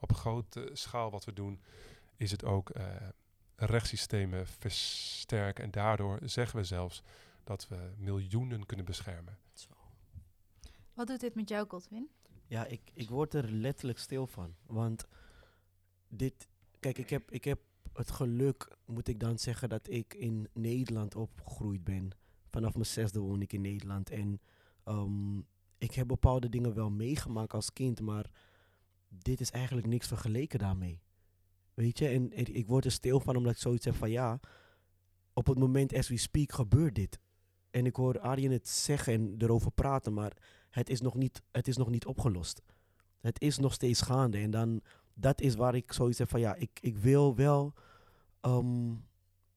[0.00, 1.60] op grote schaal wat we doen,
[2.16, 2.96] is het ook eh,
[3.56, 5.64] rechtssystemen versterken.
[5.64, 7.02] En daardoor zeggen we zelfs
[7.44, 9.38] dat we miljoenen kunnen beschermen.
[9.52, 9.70] Zo.
[10.94, 12.08] Wat doet dit met jou, Godwin?
[12.46, 14.54] Ja, ik, ik word er letterlijk stil van.
[14.66, 15.06] Want
[16.08, 16.48] dit,
[16.80, 17.60] kijk, ik heb, ik heb
[17.92, 22.10] het geluk, moet ik dan zeggen, dat ik in Nederland opgegroeid ben.
[22.50, 24.10] Vanaf mijn zesde woon ik in Nederland.
[24.10, 24.40] En
[24.86, 25.40] Ehm,
[25.78, 28.26] ik heb bepaalde dingen wel meegemaakt als kind, maar
[29.08, 31.00] dit is eigenlijk niks vergeleken daarmee.
[31.74, 34.40] Weet je, en, ik word er stil van omdat ik zoiets heb van ja,
[35.32, 37.18] op het moment as we speak gebeurt dit.
[37.70, 40.36] En ik hoor Arjen het zeggen en erover praten, maar
[40.70, 42.62] het is nog niet, het is nog niet opgelost.
[43.20, 44.38] Het is nog steeds gaande.
[44.38, 44.80] En dan,
[45.14, 47.72] dat is waar ik zoiets heb van ja, ik, ik wil wel,
[48.40, 48.92] ehm,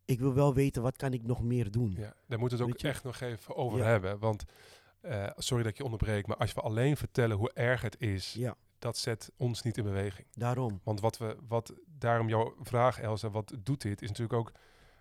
[0.05, 1.95] ik wil wel weten wat kan ik nog meer doen.
[1.97, 3.85] Ja, daar moeten we het ook echt nog even over Ja.
[3.85, 4.19] hebben.
[4.19, 4.43] Want,
[5.01, 8.33] eh, sorry dat ik je onderbreek, maar als we alleen vertellen hoe erg het is,
[8.33, 10.27] Ja, dat zet ons niet in beweging.
[10.33, 10.79] daarom.
[10.83, 14.01] Want wat we, wat, daarom jouw vraag, Elsa, wat doet dit?
[14.01, 14.51] Is natuurlijk ook,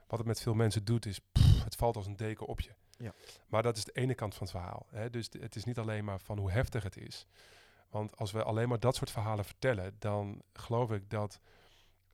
[0.06, 2.70] wat het met veel mensen doet, is pff, het valt als een deken op je.
[2.98, 3.12] Ja.
[3.46, 4.86] Maar dat is de ene kant van het verhaal.
[4.90, 5.10] Hè?
[5.10, 7.26] Dus het is niet alleen maar van hoe heftig het is.
[7.90, 11.40] Want als we alleen maar dat soort verhalen vertellen, dan geloof ik dat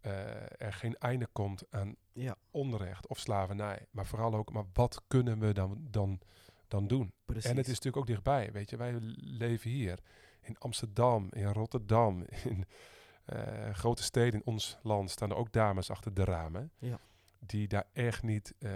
[0.01, 0.13] eh,
[0.61, 3.87] er geen einde komt aan Ja, onrecht of slavernij.
[3.91, 6.21] Maar vooral ook, maar wat kunnen we dan, dan,
[6.69, 7.13] dan doen?
[7.25, 7.51] precies.
[7.51, 8.77] En het is natuurlijk ook dichtbij, weet je.
[8.77, 9.99] Wij leven hier
[10.41, 12.65] in Amsterdam, in Rotterdam, in
[13.25, 16.71] eh, grote steden in ons land staan er ook dames achter de ramen.
[16.79, 16.99] Ja.
[17.39, 18.71] Die daar echt niet eh,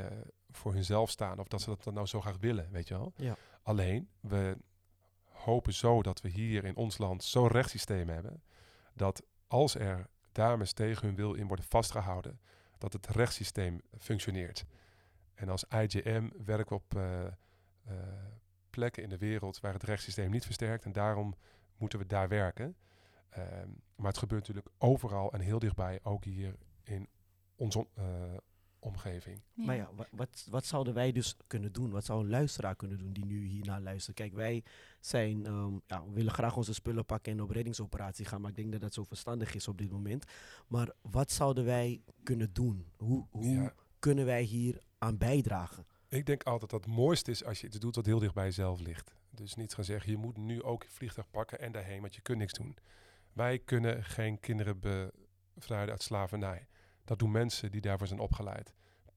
[0.51, 3.13] voor hunzelf staan of dat ze dat dan nou zo graag willen, weet je wel.
[3.17, 3.37] Ja.
[3.63, 4.57] Alleen, we
[5.25, 8.43] hopen zo dat we hier in ons land zo'n rechtssysteem hebben,
[8.95, 12.41] dat als er dames tegen hun wil in worden vastgehouden,
[12.79, 14.65] dat het rechtssysteem functioneert.
[15.35, 17.25] En als IJM werken we op eh,
[17.89, 17.95] eh,
[18.71, 20.85] plekken in de wereld waar het rechtssysteem niet versterkt.
[20.85, 21.35] En daarom
[21.77, 22.77] moeten we daar werken.
[23.29, 27.09] Ehm, maar het gebeurt natuurlijk overal en heel dichtbij, ook hier in
[27.57, 28.05] onze eh,
[28.79, 29.41] omgeving.
[29.55, 31.91] Maar ja, wa- wat, wat zouden wij dus kunnen doen?
[31.91, 34.17] Wat zou een luisteraar kunnen doen die nu hiernaar luistert?
[34.17, 34.65] Kijk, wij
[35.01, 38.57] zijn, ehm, ja, we willen graag onze spullen pakken en op reddingsoperatie gaan, maar ik
[38.57, 40.25] denk dat dat zo verstandig is op dit moment.
[40.67, 42.87] Maar wat zouden wij kunnen doen?
[42.97, 43.73] Hoe, hoe Ja.
[43.99, 45.87] kunnen wij hier aan bijdragen?
[46.09, 48.45] Ik denk altijd dat het mooiste is als je iets doet wat heel dicht bij
[48.45, 49.15] jezelf ligt.
[49.31, 52.21] Dus niet gaan zeggen, je moet nu ook je vliegtuig pakken en daarheen, want je
[52.21, 52.77] kunt niks doen.
[53.33, 54.81] Wij kunnen geen kinderen
[55.55, 56.67] bevrijden uit slavernij.
[57.05, 58.75] Dat doen mensen die daarvoor zijn opgeleid.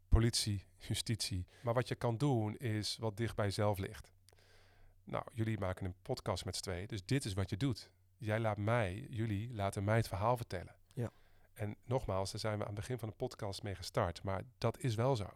[0.10, 1.48] Politie, justitie.
[1.64, 4.12] Maar wat je kan doen is wat dicht bij jezelf ligt.
[5.04, 7.90] Nou, jullie maken een podcast met z'n tweeën, dus dit is wat je doet.
[8.18, 10.76] Jij laat mij, jullie laten mij het verhaal vertellen.
[10.94, 11.12] Ja.
[11.54, 14.80] En nogmaals, daar zijn we aan het begin van de podcast mee gestart, maar dat
[14.80, 15.30] is wel zo.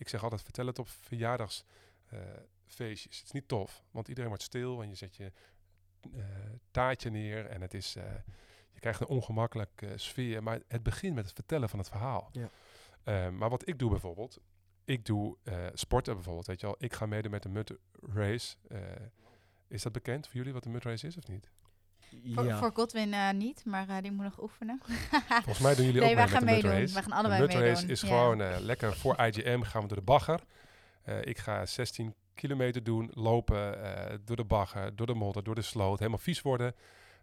[0.00, 3.18] Ik zeg altijd, vertel het op verjaardagsfeestjes.
[3.18, 5.32] het is niet tof, want iedereen wordt stil en je zet je
[6.14, 6.24] eh,
[6.70, 8.14] taartje neer en het is, eh,
[8.72, 10.42] je krijgt een ongemakkelijke sfeer.
[10.42, 12.28] Maar het begint met het vertellen van het verhaal.
[12.32, 12.50] Ja.
[13.02, 14.40] Eh, maar wat ik doe bijvoorbeeld,
[14.84, 16.76] ik doe eh, sporten bijvoorbeeld, weet je wel.
[16.78, 18.56] Ik ga meedoen met de mud race.
[18.68, 18.80] Eh,
[19.68, 21.50] is dat bekend voor jullie wat de mud race is of niet?
[22.34, 24.80] Voor, ja, voor Godwin eh, niet, maar eh, die moet nog oefenen.
[25.28, 26.70] Volgens mij doen jullie nee, ook mee gaan met de meedoen.
[26.70, 26.92] race.
[26.92, 27.90] Wij gaan De allebei race meedoen.
[27.90, 28.08] is ja.
[28.08, 30.40] gewoon eh, lekker voor IGM gaan we door de bagger.
[31.02, 35.54] Eh, ik ga 16 kilometer doen, lopen eh, door de bagger, door de modder, door
[35.54, 36.74] de sloot, helemaal vies worden.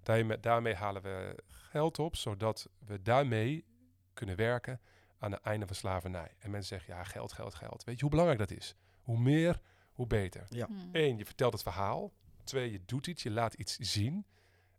[0.03, 3.65] Daarmee, daarmee halen we geld op, zodat we daarmee
[4.13, 4.79] kunnen werken
[5.19, 6.31] aan het einde van slavernij.
[6.39, 7.83] En mensen zeggen, ja, geld, geld, geld.
[7.83, 8.75] Weet je hoe belangrijk dat is?
[9.01, 9.61] Hoe meer,
[9.93, 10.45] hoe beter.
[10.49, 10.65] Ja.
[10.65, 10.89] Hmm.
[10.91, 12.11] Eén, je vertelt het verhaal.
[12.43, 14.25] Twee, je doet iets, je laat iets zien.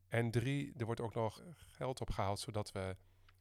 [0.08, 2.96] En drie, er wordt ook nog geld opgehaald, zodat we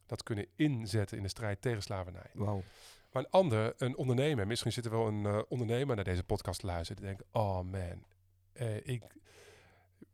[0.05, 2.29] dat kunnen inzetten in de strijd tegen slavernij.
[2.33, 2.63] Wauw.
[3.11, 6.59] Maar een ander, een ondernemer, misschien zit er wel een eh, ondernemer naar deze podcast
[6.59, 8.05] te luisteren, die denkt, oh man,
[8.53, 9.03] eh, ik...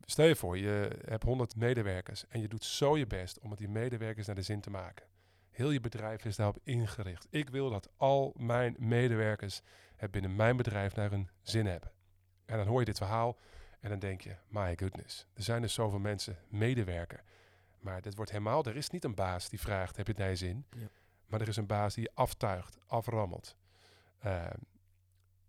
[0.06, 3.58] Stel je voor, je hebt 100 medewerkers en je doet zo je best om het
[3.58, 5.06] die medewerkers naar de zin te maken.
[5.50, 7.26] Heel je bedrijf is daarop ingericht.
[7.30, 9.60] Ik wil dat al mijn medewerkers
[9.96, 11.92] het binnen mijn bedrijf naar hun zin hebben.
[12.44, 13.38] En dan hoor je dit verhaal
[13.84, 17.22] en dan denk je, my goodness, er zijn dus zoveel mensen medewerker.
[17.78, 20.30] Maar dit wordt helemaal, er is niet een baas die vraagt, heb je het naar
[20.30, 20.66] je zin?
[20.70, 20.86] Ja.
[21.26, 23.56] Maar er is een baas die je aftuigt, aframmelt.
[24.18, 24.58] Ehm,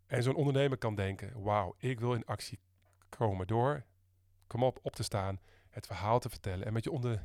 [0.07, 2.59] en zo'n ondernemer kan denken, wauw, ik wil in actie
[3.09, 3.83] komen door,
[4.47, 7.23] kom op, op te staan, het verhaal te vertellen en met je onder,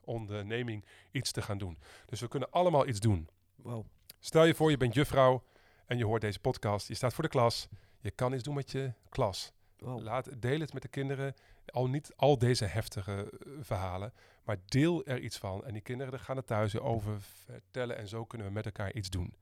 [0.00, 1.78] onderneming iets te gaan doen.
[2.06, 3.28] Dus we kunnen allemaal iets doen.
[3.54, 3.84] Wauw.
[4.18, 5.44] Stel je voor, je bent juffrouw
[5.86, 7.68] en je hoort deze podcast, je staat voor de klas,
[8.00, 9.52] je kan iets doen met je klas.
[9.84, 11.34] Laat, deel het met de kinderen.
[11.66, 14.12] Al niet al deze heftige eh, verhalen,
[14.44, 15.64] maar deel er iets van.
[15.64, 19.10] En die kinderen gaan er thuis over vertellen en zo kunnen we met elkaar iets
[19.10, 19.34] doen.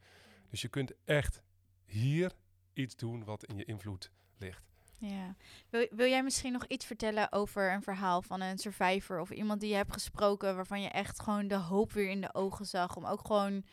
[0.51, 1.43] Dus je kunt echt
[1.85, 2.33] hier
[2.73, 4.69] iets doen wat in je invloed ligt.
[4.99, 5.37] Ja.
[5.69, 9.61] Wil, wil jij misschien nog iets vertellen over een verhaal van een survivor of iemand
[9.61, 12.97] die je hebt gesproken waarvan je echt gewoon de hoop weer in de ogen zag
[12.97, 13.65] om ook gewoon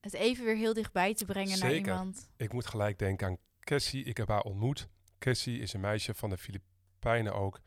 [0.00, 1.92] het even weer heel dichtbij te brengen naar Zeker.
[1.92, 2.30] iemand?
[2.36, 4.04] Ik moet gelijk denken aan Cassie.
[4.04, 4.88] Ik heb haar ontmoet.
[5.18, 7.60] Cassie is een meisje van de Filipijnen ook.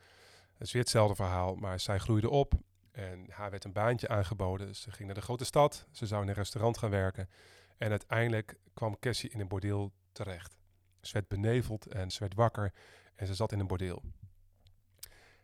[0.53, 2.53] Het is weer hetzelfde verhaal, maar zij groeide op
[2.91, 4.75] en haar werd een baantje aangeboden.
[4.75, 7.29] Ze ging naar de grote stad, ze zou in een restaurant gaan werken.
[7.77, 10.57] En uiteindelijk kwam Cassie in een bordeel terecht.
[11.01, 12.73] Ze werd beneveld en ze werd wakker
[13.15, 14.01] En ze zat in een bordeel.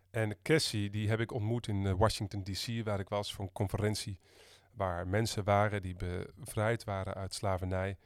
[0.10, 3.52] En Cassie, die heb ik ontmoet in eh, Washington D.C., waar ik was voor een
[3.52, 4.20] conferentie.
[4.72, 7.98] Waar mensen waren die bevrijd waren uit slavernij.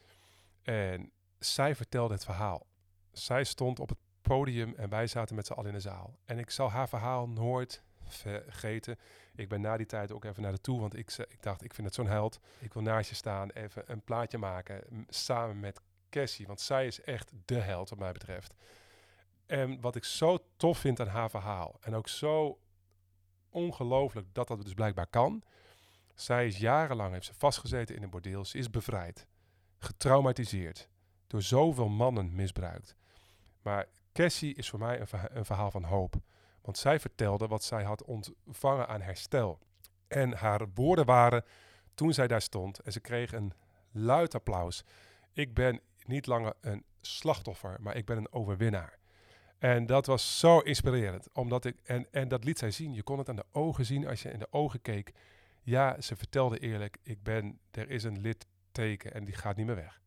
[0.61, 2.67] En zij vertelde het verhaal.
[3.11, 6.17] Zij stond op het podium en wij zaten met z'n allen in de zaal.
[6.25, 8.99] En ik zal haar verhaal nooit vergeten.
[9.35, 11.73] Ik ben na die tijd ook even naar de toe, want ik, ik dacht, ik
[11.73, 12.39] vind het zo'n held.
[12.59, 16.47] Ik wil naast je staan, even een plaatje maken, samen met Cassie.
[16.47, 18.53] Want zij is echt de held, wat mij betreft.
[19.45, 22.59] En wat ik zo tof vind aan haar verhaal, en ook zo
[23.49, 25.43] ongelooflijk dat dat dus blijkbaar kan.
[26.15, 28.45] Zij is jarenlang, heeft ze vastgezeten in een bordeel.
[28.45, 29.27] Ze is bevrijd,
[29.77, 30.89] getraumatiseerd,
[31.27, 32.95] door zoveel mannen misbruikt.
[33.61, 36.15] Maar Cassie is voor mij een, een verhaal van hoop.
[36.61, 39.59] Want zij vertelde wat zij had ontvangen aan herstel.
[40.07, 41.45] En haar woorden waren,
[41.93, 43.53] toen zij daar stond, en ze kreeg een
[43.91, 44.83] luid applaus.
[45.33, 48.99] Ik ben niet langer een slachtoffer, maar ik ben een overwinnaar.
[49.57, 51.27] En dat was zo inspirerend.
[51.33, 52.93] Omdat ik, en, en dat liet zij zien.
[52.93, 55.11] Je kon het aan de ogen zien als je in de ogen keek.
[55.61, 59.75] Ja, ze vertelde eerlijk, ik ben, er is een litteken en die gaat niet meer
[59.75, 60.01] weg.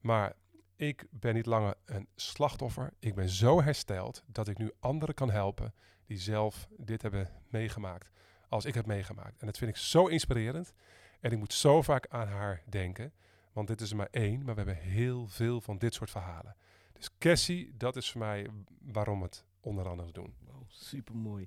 [0.00, 0.34] Maar
[0.76, 2.92] ik ben niet langer een slachtoffer.
[2.98, 5.74] Ik ben zo hersteld dat ik nu anderen kan helpen
[6.06, 8.10] die zelf dit hebben meegemaakt
[8.48, 9.40] als ik heb meegemaakt.
[9.40, 10.72] En dat vind ik zo inspirerend.
[11.20, 13.12] En ik moet zo vaak aan haar denken.
[13.52, 16.56] Want dit is er maar één, maar we hebben heel veel van dit soort verhalen.
[16.92, 18.48] Dus Cassie, dat is voor mij
[18.80, 20.34] waarom we het onder andere doen.
[20.40, 21.46] Wow, super mooi.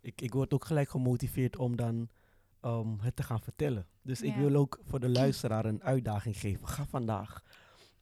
[0.00, 2.08] Ik, ik word ook gelijk gemotiveerd om dan
[2.60, 3.86] ehm, het te gaan vertellen.
[4.02, 6.68] Dus ik wil ook voor de luisteraar een uitdaging geven.
[6.68, 7.42] Ga vandaag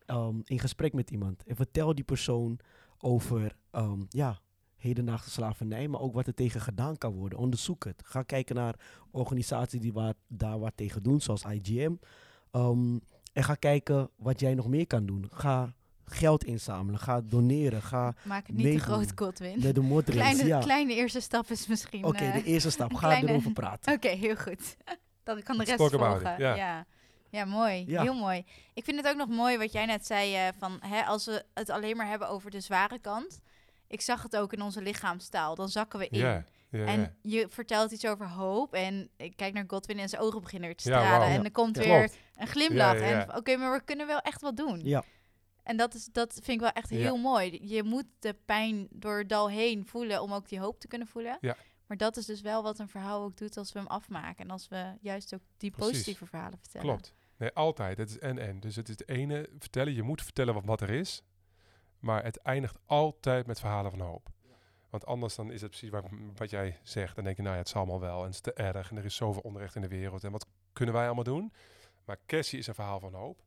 [0.07, 2.59] ehm, in gesprek met iemand en vertel die persoon
[2.99, 4.41] over ehm, ja,
[4.77, 7.39] hedendaagse slavernij, maar ook wat er tegen gedaan kan worden.
[7.39, 8.03] Onderzoek het.
[8.05, 8.75] Ga kijken naar
[9.11, 11.95] organisaties die waar, daar wat tegen doen, zoals IGM.
[12.51, 12.99] Ehm,
[13.33, 15.27] en ga kijken wat jij nog meer kan doen.
[15.31, 19.61] Ga geld inzamelen, ga doneren, ga Maak het niet te groot, Godwin.
[19.63, 20.03] met de.
[20.13, 20.59] Kleine, ja.
[20.61, 22.05] kleine eerste stap is misschien...
[22.05, 22.95] Oké, eh, de eerste stap.
[22.95, 23.93] Ga kleine- erover praten.
[23.93, 24.77] Oké, heel goed.
[25.23, 26.33] Dan kan de rest volgen.
[26.33, 26.87] it, ja.
[27.35, 27.85] Ja, mooi.
[27.87, 28.03] Ja.
[28.03, 28.45] Heel mooi.
[28.75, 31.45] Ik vind het ook nog mooi wat jij net zei, eh, van hè, als we
[31.55, 33.41] het alleen maar hebben over de zware kant.
[33.89, 35.55] Ik zag het ook in onze lichaamstaal.
[35.55, 36.19] Dan zakken we in.
[36.19, 36.85] Ja, ja, ja.
[36.87, 38.73] En je vertelt iets over hoop.
[38.75, 41.29] En ik kijk naar Godwin en zijn ogen beginnen weer te stralen.
[41.29, 42.19] En er komt weer Klopt.
[42.37, 42.97] een glimlach.
[42.97, 44.81] En oké, maar we kunnen wel echt wat doen.
[44.85, 45.05] Ja,
[45.63, 47.59] En dat, is, dat vind ik wel echt heel mooi.
[47.63, 51.09] Je moet de pijn door het dal heen voelen om ook die hoop te kunnen
[51.09, 51.39] voelen.
[51.41, 51.57] Ja.
[51.87, 54.45] Maar dat is dus wel wat een verhaal ook doet als we hem afmaken.
[54.45, 55.91] En als we juist ook die Precies.
[55.91, 56.87] positieve verhalen vertellen.
[56.87, 57.15] Klopt.
[57.37, 57.99] Nee, altijd.
[57.99, 58.61] Het is en-en.
[58.61, 59.95] Dus het is het ene vertellen.
[59.95, 61.23] Je moet vertellen wat, wat er is.
[61.99, 64.29] Maar het eindigt altijd met verhalen van hoop.
[64.91, 65.91] Want anders dan is het precies
[66.37, 67.15] wat jij zegt.
[67.15, 68.19] Dan denk je, nou ja, het zal allemaal wel.
[68.19, 68.91] En het is te erg.
[68.91, 70.25] En er is zoveel onrecht in de wereld.
[70.25, 71.53] En wat kunnen wij allemaal doen?
[72.05, 73.43] Maar Cassie is een verhaal van hoop.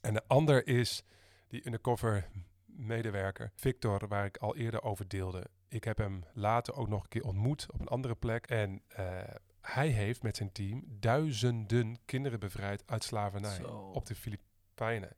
[0.00, 1.02] En de ander is
[1.48, 2.28] die undercover
[2.66, 5.46] medewerker, Victor, waar ik al eerder over deelde.
[5.68, 8.46] Ik heb hem later ook nog een keer ontmoet op een andere plek.
[8.46, 9.20] En eh,
[9.62, 13.90] hij heeft met zijn team duizenden kinderen bevrijd uit slavernij Zo.
[13.94, 15.16] op de Filipijnen.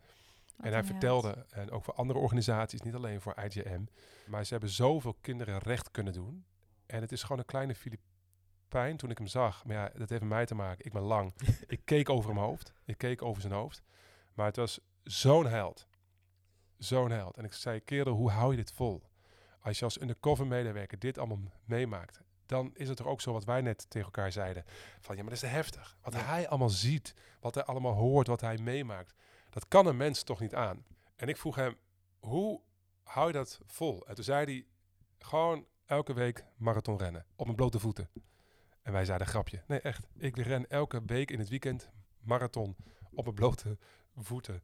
[0.57, 3.85] Wat En hij vertelde, en ook voor andere organisaties, niet alleen voor IGM,
[4.27, 6.45] maar ze hebben zoveel kinderen recht kunnen doen.
[6.87, 9.65] En het is gewoon een kleine Filipijn toen ik hem zag.
[9.65, 10.87] Maar ja, dat heeft met mij te maken.
[10.87, 11.35] Ik ben lang.
[11.67, 12.73] ik keek over hem hoofd.
[12.85, 13.83] Ik keek over zijn hoofd.
[14.35, 15.87] Maar het was zo'n held.
[16.79, 17.37] Zo'n held.
[17.37, 19.03] En ik zei, kerel, hoe hou je dit vol?
[19.61, 23.45] Als je als undercover medewerker dit allemaal meemaakt, dan is het toch ook zo wat
[23.45, 24.65] wij net tegen elkaar zeiden.
[25.01, 25.97] Van ja, maar dat is te heftig.
[26.03, 26.21] Wat Ja.
[26.21, 29.15] hij allemaal ziet, wat hij allemaal hoort, wat hij meemaakt.
[29.51, 30.85] Dat kan een mens toch niet aan.
[31.17, 31.77] En ik vroeg hem,
[32.19, 32.61] hoe
[33.03, 34.07] hou je dat vol?
[34.07, 34.67] En toen zei hij,
[35.19, 37.27] gewoon elke week marathon rennen.
[37.37, 38.11] Op mijn blote voeten.
[38.83, 39.63] En wij zeiden, grapje.
[39.67, 40.07] Nee, echt.
[40.17, 42.77] Ik ren elke week in het weekend marathon
[43.13, 43.79] op mijn blote
[44.17, 44.63] voeten.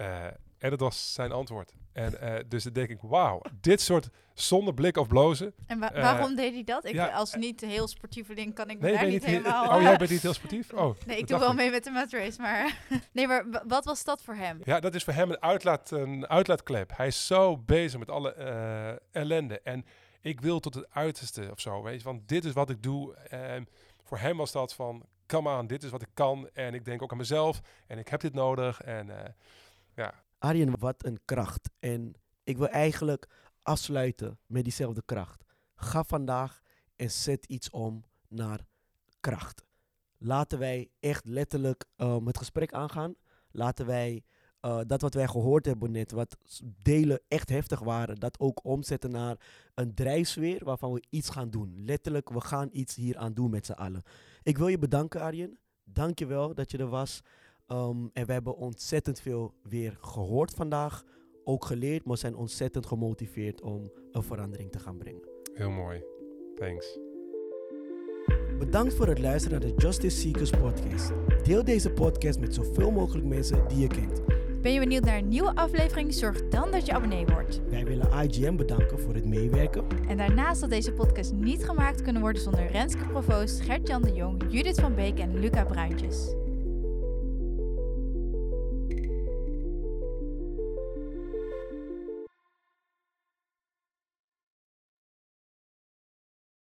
[0.00, 0.24] Eh,
[0.58, 1.72] en dat was zijn antwoord.
[1.92, 5.54] En eh, dus dan denk ik, wauw, dit soort zonder blik of blozen.
[5.66, 6.84] En wa- Eh, waarom deed hij dat?
[6.84, 9.76] Ik, ja, als niet heel sportieveling kan ik Nee, daar niet heel- helemaal...
[9.76, 10.72] Oh, jij bent niet heel sportief?
[10.82, 12.76] Oh, nee, ik doe wel mee met de matrace, maar...
[13.12, 14.60] nee, maar wa- wat was dat voor hem?
[14.64, 16.90] Ja, dat is voor hem een, uitlaat, een uitlaatklep.
[16.96, 18.32] Hij is zo bezig met alle
[19.12, 19.60] ellende.
[19.60, 19.84] En
[20.20, 21.82] ik wil tot het uiterste of zo.
[21.82, 23.14] Weet je, van dit is wat ik doe.
[23.16, 23.68] En
[24.04, 26.48] voor hem was dat van, come on, dit is wat ik kan.
[26.52, 27.60] En ik denk ook aan mezelf.
[27.86, 28.80] En ik heb dit nodig.
[28.80, 29.10] En
[30.00, 31.70] ja, Arjen, wat een kracht.
[31.78, 32.12] En
[32.44, 33.28] ik wil eigenlijk
[33.62, 35.44] afsluiten met diezelfde kracht.
[35.74, 36.60] Ga vandaag
[36.96, 38.66] en zet iets om naar
[39.20, 39.64] kracht.
[40.18, 43.14] Laten wij echt letterlijk um, het gesprek aangaan.
[43.50, 44.24] Laten wij
[44.62, 46.36] uh, dat wat wij gehoord hebben net, wat
[46.82, 49.36] delen echt heftig waren, dat ook omzetten naar
[49.74, 51.84] een drijfsfeer waarvan we iets gaan doen.
[51.84, 54.02] Letterlijk, we gaan iets hier aan doen met z'n allen.
[54.42, 55.58] Ik wil je bedanken, Arjen.
[55.84, 57.20] Dank je wel dat je er was.
[57.72, 61.04] Um, en we hebben ontzettend veel weer gehoord vandaag
[61.44, 65.28] ook geleerd, maar zijn ontzettend gemotiveerd om een verandering te gaan brengen.
[65.54, 66.02] Heel mooi.
[66.54, 66.98] Thanks.
[68.58, 71.12] Bedankt voor het luisteren naar de Justice Seekers podcast.
[71.44, 74.22] Deel deze podcast met zoveel mogelijk mensen die je kent.
[74.62, 76.14] Ben je benieuwd naar een nieuwe aflevering?
[76.14, 77.60] Zorg dan dat je abonnee wordt.
[77.68, 79.84] Wij willen IGM bedanken voor het meewerken.
[80.08, 84.42] En daarnaast had deze podcast niet gemaakt kunnen worden zonder Renske Provoost, Gert-Jan de Jong,
[84.48, 86.34] Judith van Beek en Luca Bruintjes.